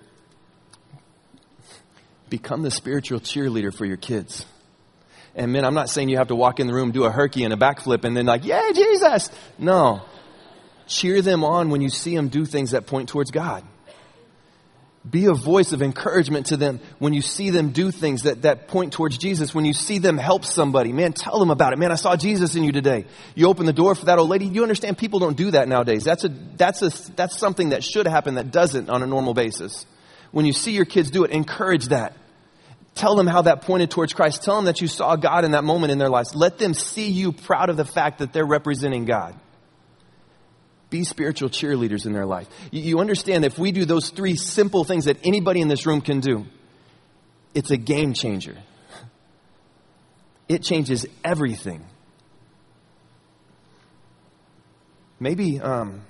become 2.31 2.63
the 2.63 2.71
spiritual 2.71 3.19
cheerleader 3.19 3.71
for 3.71 3.85
your 3.85 3.97
kids. 3.97 4.47
And 5.35 5.53
men, 5.53 5.63
I'm 5.63 5.75
not 5.75 5.89
saying 5.89 6.09
you 6.09 6.17
have 6.17 6.29
to 6.29 6.35
walk 6.35 6.59
in 6.59 6.65
the 6.65 6.73
room, 6.73 6.91
do 6.91 7.03
a 7.03 7.11
herky 7.11 7.43
and 7.43 7.53
a 7.53 7.57
backflip, 7.57 8.03
and 8.03 8.17
then 8.17 8.25
like, 8.25 8.43
yay, 8.43 8.71
Jesus! 8.73 9.29
No. 9.59 10.01
Cheer 10.87 11.21
them 11.21 11.43
on 11.43 11.69
when 11.69 11.81
you 11.81 11.89
see 11.89 12.15
them 12.15 12.29
do 12.29 12.45
things 12.45 12.71
that 12.71 12.87
point 12.87 13.07
towards 13.07 13.29
God. 13.29 13.63
Be 15.09 15.25
a 15.25 15.33
voice 15.33 15.71
of 15.71 15.81
encouragement 15.81 16.47
to 16.47 16.57
them 16.57 16.79
when 16.99 17.13
you 17.13 17.21
see 17.21 17.49
them 17.49 17.71
do 17.71 17.89
things 17.89 18.23
that, 18.23 18.43
that 18.43 18.67
point 18.67 18.93
towards 18.93 19.17
Jesus. 19.17 19.53
When 19.53 19.65
you 19.65 19.73
see 19.73 19.97
them 19.97 20.17
help 20.17 20.45
somebody, 20.45 20.93
man, 20.93 21.13
tell 21.13 21.39
them 21.39 21.49
about 21.49 21.73
it. 21.73 21.79
Man, 21.79 21.91
I 21.91 21.95
saw 21.95 22.15
Jesus 22.15 22.55
in 22.55 22.63
you 22.63 22.71
today. 22.71 23.05
You 23.33 23.47
open 23.47 23.65
the 23.65 23.73
door 23.73 23.95
for 23.95 24.05
that 24.05 24.19
old 24.19 24.29
lady. 24.29 24.45
You 24.45 24.61
understand 24.61 24.99
people 24.99 25.19
don't 25.19 25.35
do 25.35 25.51
that 25.51 25.67
nowadays. 25.67 26.03
That's 26.03 26.23
a, 26.23 26.29
that's 26.29 26.81
a, 26.83 27.11
that's 27.13 27.37
something 27.37 27.69
that 27.69 27.83
should 27.83 28.05
happen 28.05 28.35
that 28.35 28.51
doesn't 28.51 28.89
on 28.89 29.01
a 29.01 29.07
normal 29.07 29.33
basis. 29.33 29.87
When 30.31 30.45
you 30.45 30.53
see 30.53 30.73
your 30.73 30.85
kids 30.85 31.09
do 31.09 31.23
it, 31.23 31.31
encourage 31.31 31.87
that. 31.87 32.15
Tell 32.95 33.15
them 33.15 33.27
how 33.27 33.43
that 33.43 33.61
pointed 33.61 33.89
towards 33.89 34.13
Christ. 34.13 34.43
Tell 34.43 34.57
them 34.57 34.65
that 34.65 34.81
you 34.81 34.87
saw 34.87 35.15
God 35.15 35.45
in 35.45 35.51
that 35.51 35.63
moment 35.63 35.91
in 35.91 35.97
their 35.97 36.09
lives. 36.09 36.35
Let 36.35 36.57
them 36.57 36.73
see 36.73 37.09
you 37.09 37.31
proud 37.31 37.69
of 37.69 37.77
the 37.77 37.85
fact 37.85 38.19
that 38.19 38.33
they're 38.33 38.45
representing 38.45 39.05
God. 39.05 39.35
Be 40.89 41.05
spiritual 41.05 41.49
cheerleaders 41.49 42.05
in 42.05 42.11
their 42.11 42.25
life. 42.25 42.47
You, 42.69 42.99
understand 42.99 43.45
if 43.45 43.57
we 43.57 43.71
do 43.71 43.85
those 43.85 44.09
three 44.09 44.35
simple 44.35 44.83
things 44.83 45.05
that 45.05 45.17
anybody 45.23 45.61
in 45.61 45.69
this 45.69 45.85
room 45.85 46.01
can 46.01 46.19
do, 46.19 46.45
it's 47.53 47.71
a 47.71 47.77
game 47.77 48.13
changer. 48.13 48.57
It 50.49 50.63
changes 50.63 51.05
everything. 51.23 51.85
Maybe, 55.17 55.61
um, 55.61 56.01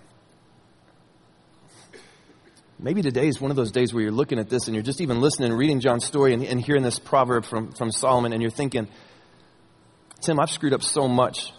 Maybe 2.84 3.04
today 3.04 3.28
is 3.28 3.40
one 3.40 3.52
of 3.52 3.58
those 3.58 3.70
days 3.72 3.94
where 3.94 4.02
you're 4.02 4.12
looking 4.12 4.40
at 4.40 4.50
this 4.50 4.66
and 4.66 4.74
you're 4.74 4.84
just 4.84 5.02
even 5.02 5.22
listening 5.22 5.52
and 5.52 5.58
reading 5.58 5.82
John's 5.82 6.04
story 6.04 6.34
and, 6.34 6.44
and 6.44 6.60
hearing 6.60 6.82
this 6.82 6.98
proverb 6.98 7.46
from, 7.46 7.74
from 7.74 7.92
Solomon 7.92 8.34
and 8.34 8.42
you're 8.42 8.50
thinking, 8.50 8.88
Tim, 10.22 10.40
I've 10.40 10.50
screwed 10.50 10.74
up 10.74 10.82
so 10.82 11.08
much. 11.08 11.54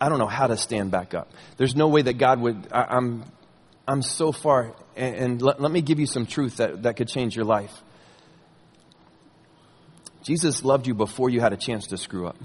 I 0.00 0.08
don't 0.08 0.18
know 0.18 0.26
how 0.26 0.48
to 0.48 0.56
stand 0.56 0.90
back 0.90 1.14
up. 1.14 1.30
There's 1.56 1.76
no 1.76 1.86
way 1.86 2.02
that 2.02 2.14
God 2.14 2.40
would, 2.40 2.66
I, 2.72 2.82
am 2.82 2.88
I'm, 2.90 3.24
I'm 3.86 4.02
so 4.02 4.32
far, 4.32 4.74
and, 4.96 5.14
and 5.14 5.42
let, 5.42 5.60
let 5.60 5.70
me 5.70 5.82
give 5.82 6.00
you 6.00 6.06
some 6.06 6.26
truth 6.26 6.56
that, 6.56 6.82
that 6.82 6.96
could 6.96 7.06
change 7.06 7.36
your 7.36 7.44
life. 7.44 7.72
Jesus 10.24 10.64
loved 10.64 10.88
you 10.88 10.94
before 10.94 11.30
you 11.30 11.40
had 11.40 11.52
a 11.52 11.56
chance 11.56 11.86
to 11.88 11.96
screw 11.96 12.26
up. 12.26 12.36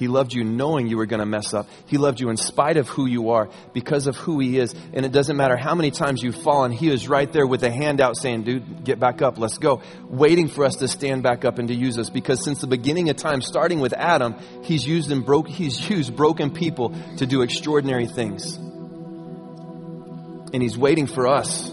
He 0.00 0.08
loved 0.08 0.32
you 0.32 0.42
knowing 0.44 0.86
you 0.86 0.96
were 0.96 1.04
going 1.04 1.20
to 1.20 1.26
mess 1.26 1.52
up. 1.52 1.68
He 1.84 1.98
loved 1.98 2.20
you 2.20 2.30
in 2.30 2.38
spite 2.38 2.78
of 2.78 2.88
who 2.88 3.04
you 3.04 3.32
are 3.32 3.50
because 3.74 4.06
of 4.06 4.16
who 4.16 4.40
He 4.40 4.58
is. 4.58 4.74
And 4.94 5.04
it 5.04 5.12
doesn't 5.12 5.36
matter 5.36 5.58
how 5.58 5.74
many 5.74 5.90
times 5.90 6.22
you've 6.22 6.40
fallen, 6.40 6.72
He 6.72 6.90
is 6.90 7.06
right 7.06 7.30
there 7.30 7.46
with 7.46 7.62
a 7.64 7.70
hand 7.70 8.00
out 8.00 8.16
saying, 8.16 8.44
dude, 8.44 8.82
get 8.82 8.98
back 8.98 9.20
up, 9.20 9.36
let's 9.36 9.58
go. 9.58 9.82
Waiting 10.08 10.48
for 10.48 10.64
us 10.64 10.76
to 10.76 10.88
stand 10.88 11.22
back 11.22 11.44
up 11.44 11.58
and 11.58 11.68
to 11.68 11.74
use 11.74 11.98
us 11.98 12.08
because 12.08 12.42
since 12.42 12.62
the 12.62 12.66
beginning 12.66 13.10
of 13.10 13.16
time, 13.16 13.42
starting 13.42 13.78
with 13.78 13.92
Adam, 13.92 14.36
He's 14.62 14.86
used, 14.86 15.12
and 15.12 15.22
broke, 15.22 15.48
he's 15.48 15.90
used 15.90 16.16
broken 16.16 16.50
people 16.50 16.94
to 17.18 17.26
do 17.26 17.42
extraordinary 17.42 18.06
things. 18.06 18.56
And 18.56 20.62
He's 20.62 20.78
waiting 20.78 21.08
for 21.08 21.28
us 21.28 21.70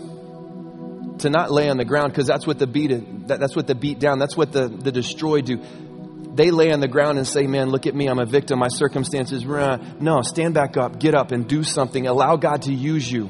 to 1.20 1.30
not 1.30 1.50
lay 1.50 1.70
on 1.70 1.78
the 1.78 1.86
ground 1.86 2.12
because 2.12 2.28
that's 2.28 2.46
what 2.46 2.60
the 2.60 2.68
beat 2.68 2.92
that's 3.26 3.56
what 3.56 3.66
the 3.66 3.74
beat 3.74 3.98
down 3.98 4.20
that's 4.20 4.38
what 4.38 4.52
the, 4.52 4.68
the 4.68 4.92
destroy 4.92 5.42
do 5.42 5.60
they 6.38 6.52
lay 6.52 6.72
on 6.72 6.80
the 6.80 6.88
ground 6.88 7.18
and 7.18 7.28
say, 7.28 7.48
Man, 7.48 7.72
look 7.72 7.88
at 7.88 7.96
me, 7.96 8.08
I'm 8.08 8.20
a 8.20 8.26
victim, 8.26 8.60
my 8.60 8.68
circumstances. 8.68 9.44
No, 9.44 10.22
stand 10.22 10.54
back 10.54 10.78
up, 10.78 11.00
get 11.00 11.16
up, 11.16 11.32
and 11.32 11.48
do 11.48 11.64
something. 11.64 12.06
Allow 12.06 12.36
God 12.36 12.62
to 12.64 12.74
use 12.74 13.12
you. 13.12 13.28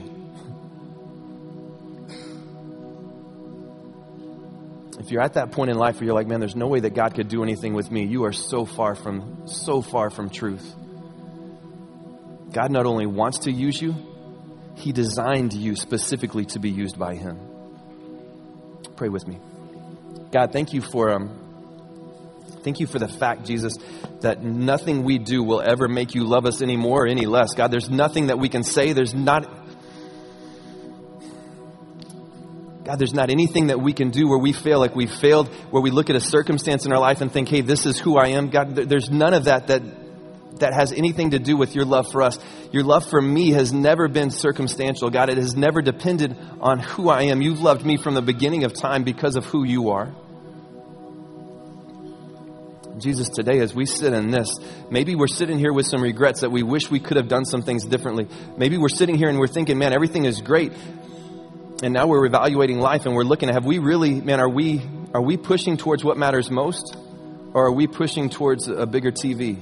If 5.00 5.12
you're 5.12 5.22
at 5.22 5.36
that 5.36 5.54
point 5.54 5.72
in 5.72 5.78
life 5.78 5.96
where 5.96 6.06
you're 6.06 6.16
like, 6.16 6.28
Man, 6.28 6.42
there's 6.42 6.56
no 6.58 6.68
way 6.68 6.82
that 6.82 6.94
God 6.94 7.16
could 7.16 7.30
do 7.30 7.44
anything 7.44 7.74
with 7.74 7.90
me, 7.90 8.06
you 8.06 8.26
are 8.26 8.34
so 8.34 8.66
far 8.66 8.94
from, 8.94 9.48
so 9.48 9.82
far 9.82 10.10
from 10.10 10.30
truth. 10.30 10.76
God 12.52 12.72
not 12.72 12.86
only 12.86 13.06
wants 13.06 13.40
to 13.40 13.52
use 13.54 13.82
you, 13.82 13.96
He 14.76 14.92
designed 14.92 15.54
you 15.54 15.78
specifically 15.78 16.44
to 16.48 16.60
be 16.60 16.72
used 16.72 17.00
by 17.00 17.16
Him. 17.16 17.40
Pray 18.98 19.08
with 19.08 19.26
me. 19.26 19.40
God, 20.32 20.52
thank 20.52 20.74
you 20.74 20.82
for. 20.82 21.12
Um, 21.12 21.47
Thank 22.64 22.80
you 22.80 22.88
for 22.88 23.00
the 23.00 23.08
fact, 23.08 23.46
Jesus, 23.46 23.78
that 24.22 24.44
nothing 24.44 25.04
we 25.04 25.20
do 25.20 25.44
will 25.44 25.62
ever 25.62 25.88
make 25.88 26.16
you 26.16 26.26
love 26.26 26.46
us 26.46 26.62
any 26.62 26.76
more 26.76 27.04
or 27.04 27.08
any 27.08 27.26
less. 27.26 27.54
God, 27.54 27.72
there's 27.72 27.90
nothing 27.90 28.28
that 28.28 28.40
we 28.40 28.50
can 28.50 28.64
say. 28.64 28.94
There's 28.94 29.14
not. 29.14 29.44
God, 32.84 33.00
there's 33.00 33.14
not 33.14 33.30
anything 33.30 33.68
that 33.68 33.82
we 33.82 33.92
can 33.94 34.12
do 34.12 34.30
where 34.30 34.38
we 34.38 34.54
fail 34.54 34.80
like 34.80 34.96
we 34.96 35.08
failed, 35.08 35.50
where 35.72 35.82
we 35.82 35.92
look 35.92 36.10
at 36.10 36.16
a 36.16 36.22
circumstance 36.22 36.86
in 36.86 36.94
our 36.94 37.00
life 37.00 37.22
and 37.22 37.32
think, 37.32 37.50
hey, 37.50 37.62
this 37.62 37.86
is 37.86 38.00
who 38.00 38.18
I 38.18 38.30
am. 38.30 38.50
God, 38.50 38.76
there's 38.76 39.10
none 39.10 39.34
of 39.34 39.46
that 39.46 39.68
that, 39.68 39.82
that 40.60 40.74
has 40.74 40.94
anything 40.94 41.32
to 41.32 41.40
do 41.40 41.58
with 41.58 41.76
your 41.76 41.84
love 41.84 42.12
for 42.12 42.22
us. 42.22 42.40
Your 42.72 42.84
love 42.84 43.06
for 43.10 43.22
me 43.22 43.52
has 43.52 43.74
never 43.74 44.08
been 44.08 44.32
circumstantial. 44.32 45.10
God, 45.10 45.30
it 45.30 45.38
has 45.38 45.56
never 45.56 45.82
depended 45.82 46.38
on 46.62 46.80
who 46.80 47.10
I 47.10 47.24
am. 47.24 47.42
You've 47.42 47.62
loved 47.62 47.86
me 47.86 47.98
from 47.98 48.14
the 48.14 48.22
beginning 48.22 48.64
of 48.64 48.74
time 48.74 49.04
because 49.04 49.36
of 49.36 49.46
who 49.46 49.66
you 49.66 49.90
are. 49.90 50.14
Jesus, 53.00 53.30
today 53.30 53.60
as 53.60 53.76
we 53.76 53.86
sit 53.86 54.14
in 54.14 54.32
this, 54.32 54.50
maybe 54.90 55.16
we're 55.16 55.28
sitting 55.28 55.60
here 55.60 55.72
with 55.72 55.86
some 55.86 56.02
regrets 56.02 56.42
that 56.42 56.50
we 56.50 56.64
wish 56.64 56.90
we 56.90 57.00
could 57.00 57.18
have 57.18 57.28
done 57.28 57.46
some 57.46 57.62
things 57.62 57.86
differently. 57.86 58.28
Maybe 58.58 58.78
we're 58.78 58.90
sitting 58.90 59.16
here 59.16 59.30
and 59.30 59.38
we're 59.38 59.48
thinking, 59.48 59.78
man, 59.78 59.94
everything 59.94 60.26
is 60.26 60.42
great. 60.42 60.72
And 61.84 61.94
now 61.94 62.08
we're 62.08 62.26
evaluating 62.26 62.80
life 62.80 63.06
and 63.06 63.14
we're 63.14 63.24
looking 63.24 63.50
at, 63.50 63.56
have 63.56 63.66
we 63.66 63.78
really, 63.78 64.20
man, 64.20 64.40
are 64.40 64.50
we, 64.50 64.82
are 65.14 65.22
we 65.22 65.38
pushing 65.38 65.78
towards 65.78 66.04
what 66.04 66.18
matters 66.18 66.50
most? 66.50 66.98
Or 67.54 67.68
are 67.68 67.72
we 67.72 67.86
pushing 67.86 68.30
towards 68.30 68.68
a 68.68 68.88
bigger 68.88 69.12
TV? 69.12 69.60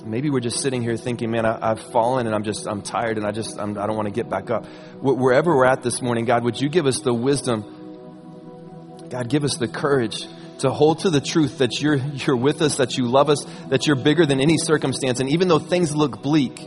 Maybe 0.04 0.30
we're 0.30 0.40
just 0.40 0.60
sitting 0.60 0.82
here 0.82 0.96
thinking, 0.96 1.32
man, 1.32 1.44
I, 1.44 1.68
have 1.68 1.80
fallen 1.80 2.26
and 2.26 2.34
I'm 2.34 2.44
just, 2.44 2.66
I'm 2.66 2.82
tired 2.82 3.18
and 3.18 3.26
I 3.26 3.32
just, 3.32 3.58
I'm, 3.58 3.70
I 3.70 3.82
do 3.82 3.88
not 3.88 3.96
want 3.96 4.06
to 4.06 4.14
get 4.14 4.30
back 4.30 4.48
up. 4.50 4.64
Wherever 5.00 5.54
we're 5.54 5.66
at 5.66 5.82
this 5.82 6.00
morning, 6.00 6.24
God, 6.24 6.44
would 6.44 6.60
you 6.60 6.68
give 6.68 6.86
us 6.86 7.00
the 7.00 7.12
wisdom 7.12 7.79
God, 9.10 9.28
give 9.28 9.42
us 9.42 9.56
the 9.56 9.66
courage 9.66 10.24
to 10.60 10.70
hold 10.70 11.00
to 11.00 11.10
the 11.10 11.20
truth 11.20 11.58
that 11.58 11.80
you're, 11.80 11.96
you're 11.96 12.36
with 12.36 12.62
us, 12.62 12.76
that 12.76 12.96
you 12.96 13.06
love 13.06 13.28
us, 13.28 13.44
that 13.68 13.86
you're 13.86 13.96
bigger 13.96 14.24
than 14.24 14.40
any 14.40 14.56
circumstance. 14.56 15.18
And 15.18 15.28
even 15.30 15.48
though 15.48 15.58
things 15.58 15.94
look 15.94 16.22
bleak 16.22 16.60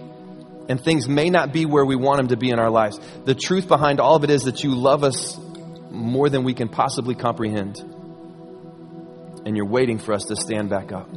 and 0.67 0.82
things 0.82 1.08
may 1.08 1.29
not 1.29 1.53
be 1.53 1.65
where 1.65 1.86
we 1.86 1.95
want 1.95 2.17
them 2.17 2.27
to 2.29 2.38
be 2.38 2.49
in 2.49 2.60
our 2.60 2.69
lives, 2.69 2.99
the 3.23 3.34
truth 3.34 3.67
behind 3.69 4.01
all 4.01 4.15
of 4.17 4.25
it 4.25 4.29
is 4.29 4.43
that 4.43 4.63
you 4.63 4.75
love 4.75 5.06
us 5.06 5.39
more 5.89 6.27
than 6.27 6.43
we 6.43 6.53
can 6.53 6.67
possibly 6.67 7.15
comprehend. 7.15 7.77
And 9.45 9.56
you're 9.56 9.69
waiting 9.69 9.97
for 9.97 10.13
us 10.13 10.25
to 10.25 10.36
stand 10.36 10.69
back 10.69 10.91
up. 10.91 11.10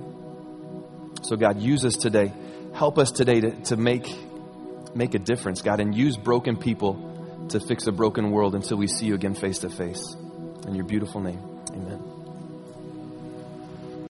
So, 1.22 1.34
God, 1.36 1.60
use 1.60 1.84
us 1.84 1.94
today. 1.94 2.32
Help 2.72 2.98
us 2.98 3.10
today 3.10 3.40
to, 3.40 3.50
to 3.62 3.76
make, 3.76 4.14
make 4.94 5.14
a 5.14 5.18
difference, 5.18 5.62
God, 5.62 5.80
and 5.80 5.92
use 5.92 6.16
broken 6.16 6.56
people 6.56 7.48
to 7.48 7.58
fix 7.58 7.86
a 7.88 7.92
broken 7.92 8.30
world 8.30 8.54
until 8.54 8.76
we 8.76 8.86
see 8.86 9.06
you 9.06 9.14
again 9.14 9.34
face 9.34 9.60
to 9.60 9.70
face. 9.70 10.16
In 10.66 10.74
your 10.74 10.85
beautiful 10.85 11.20
name, 11.20 11.40
amen. 11.70 12.15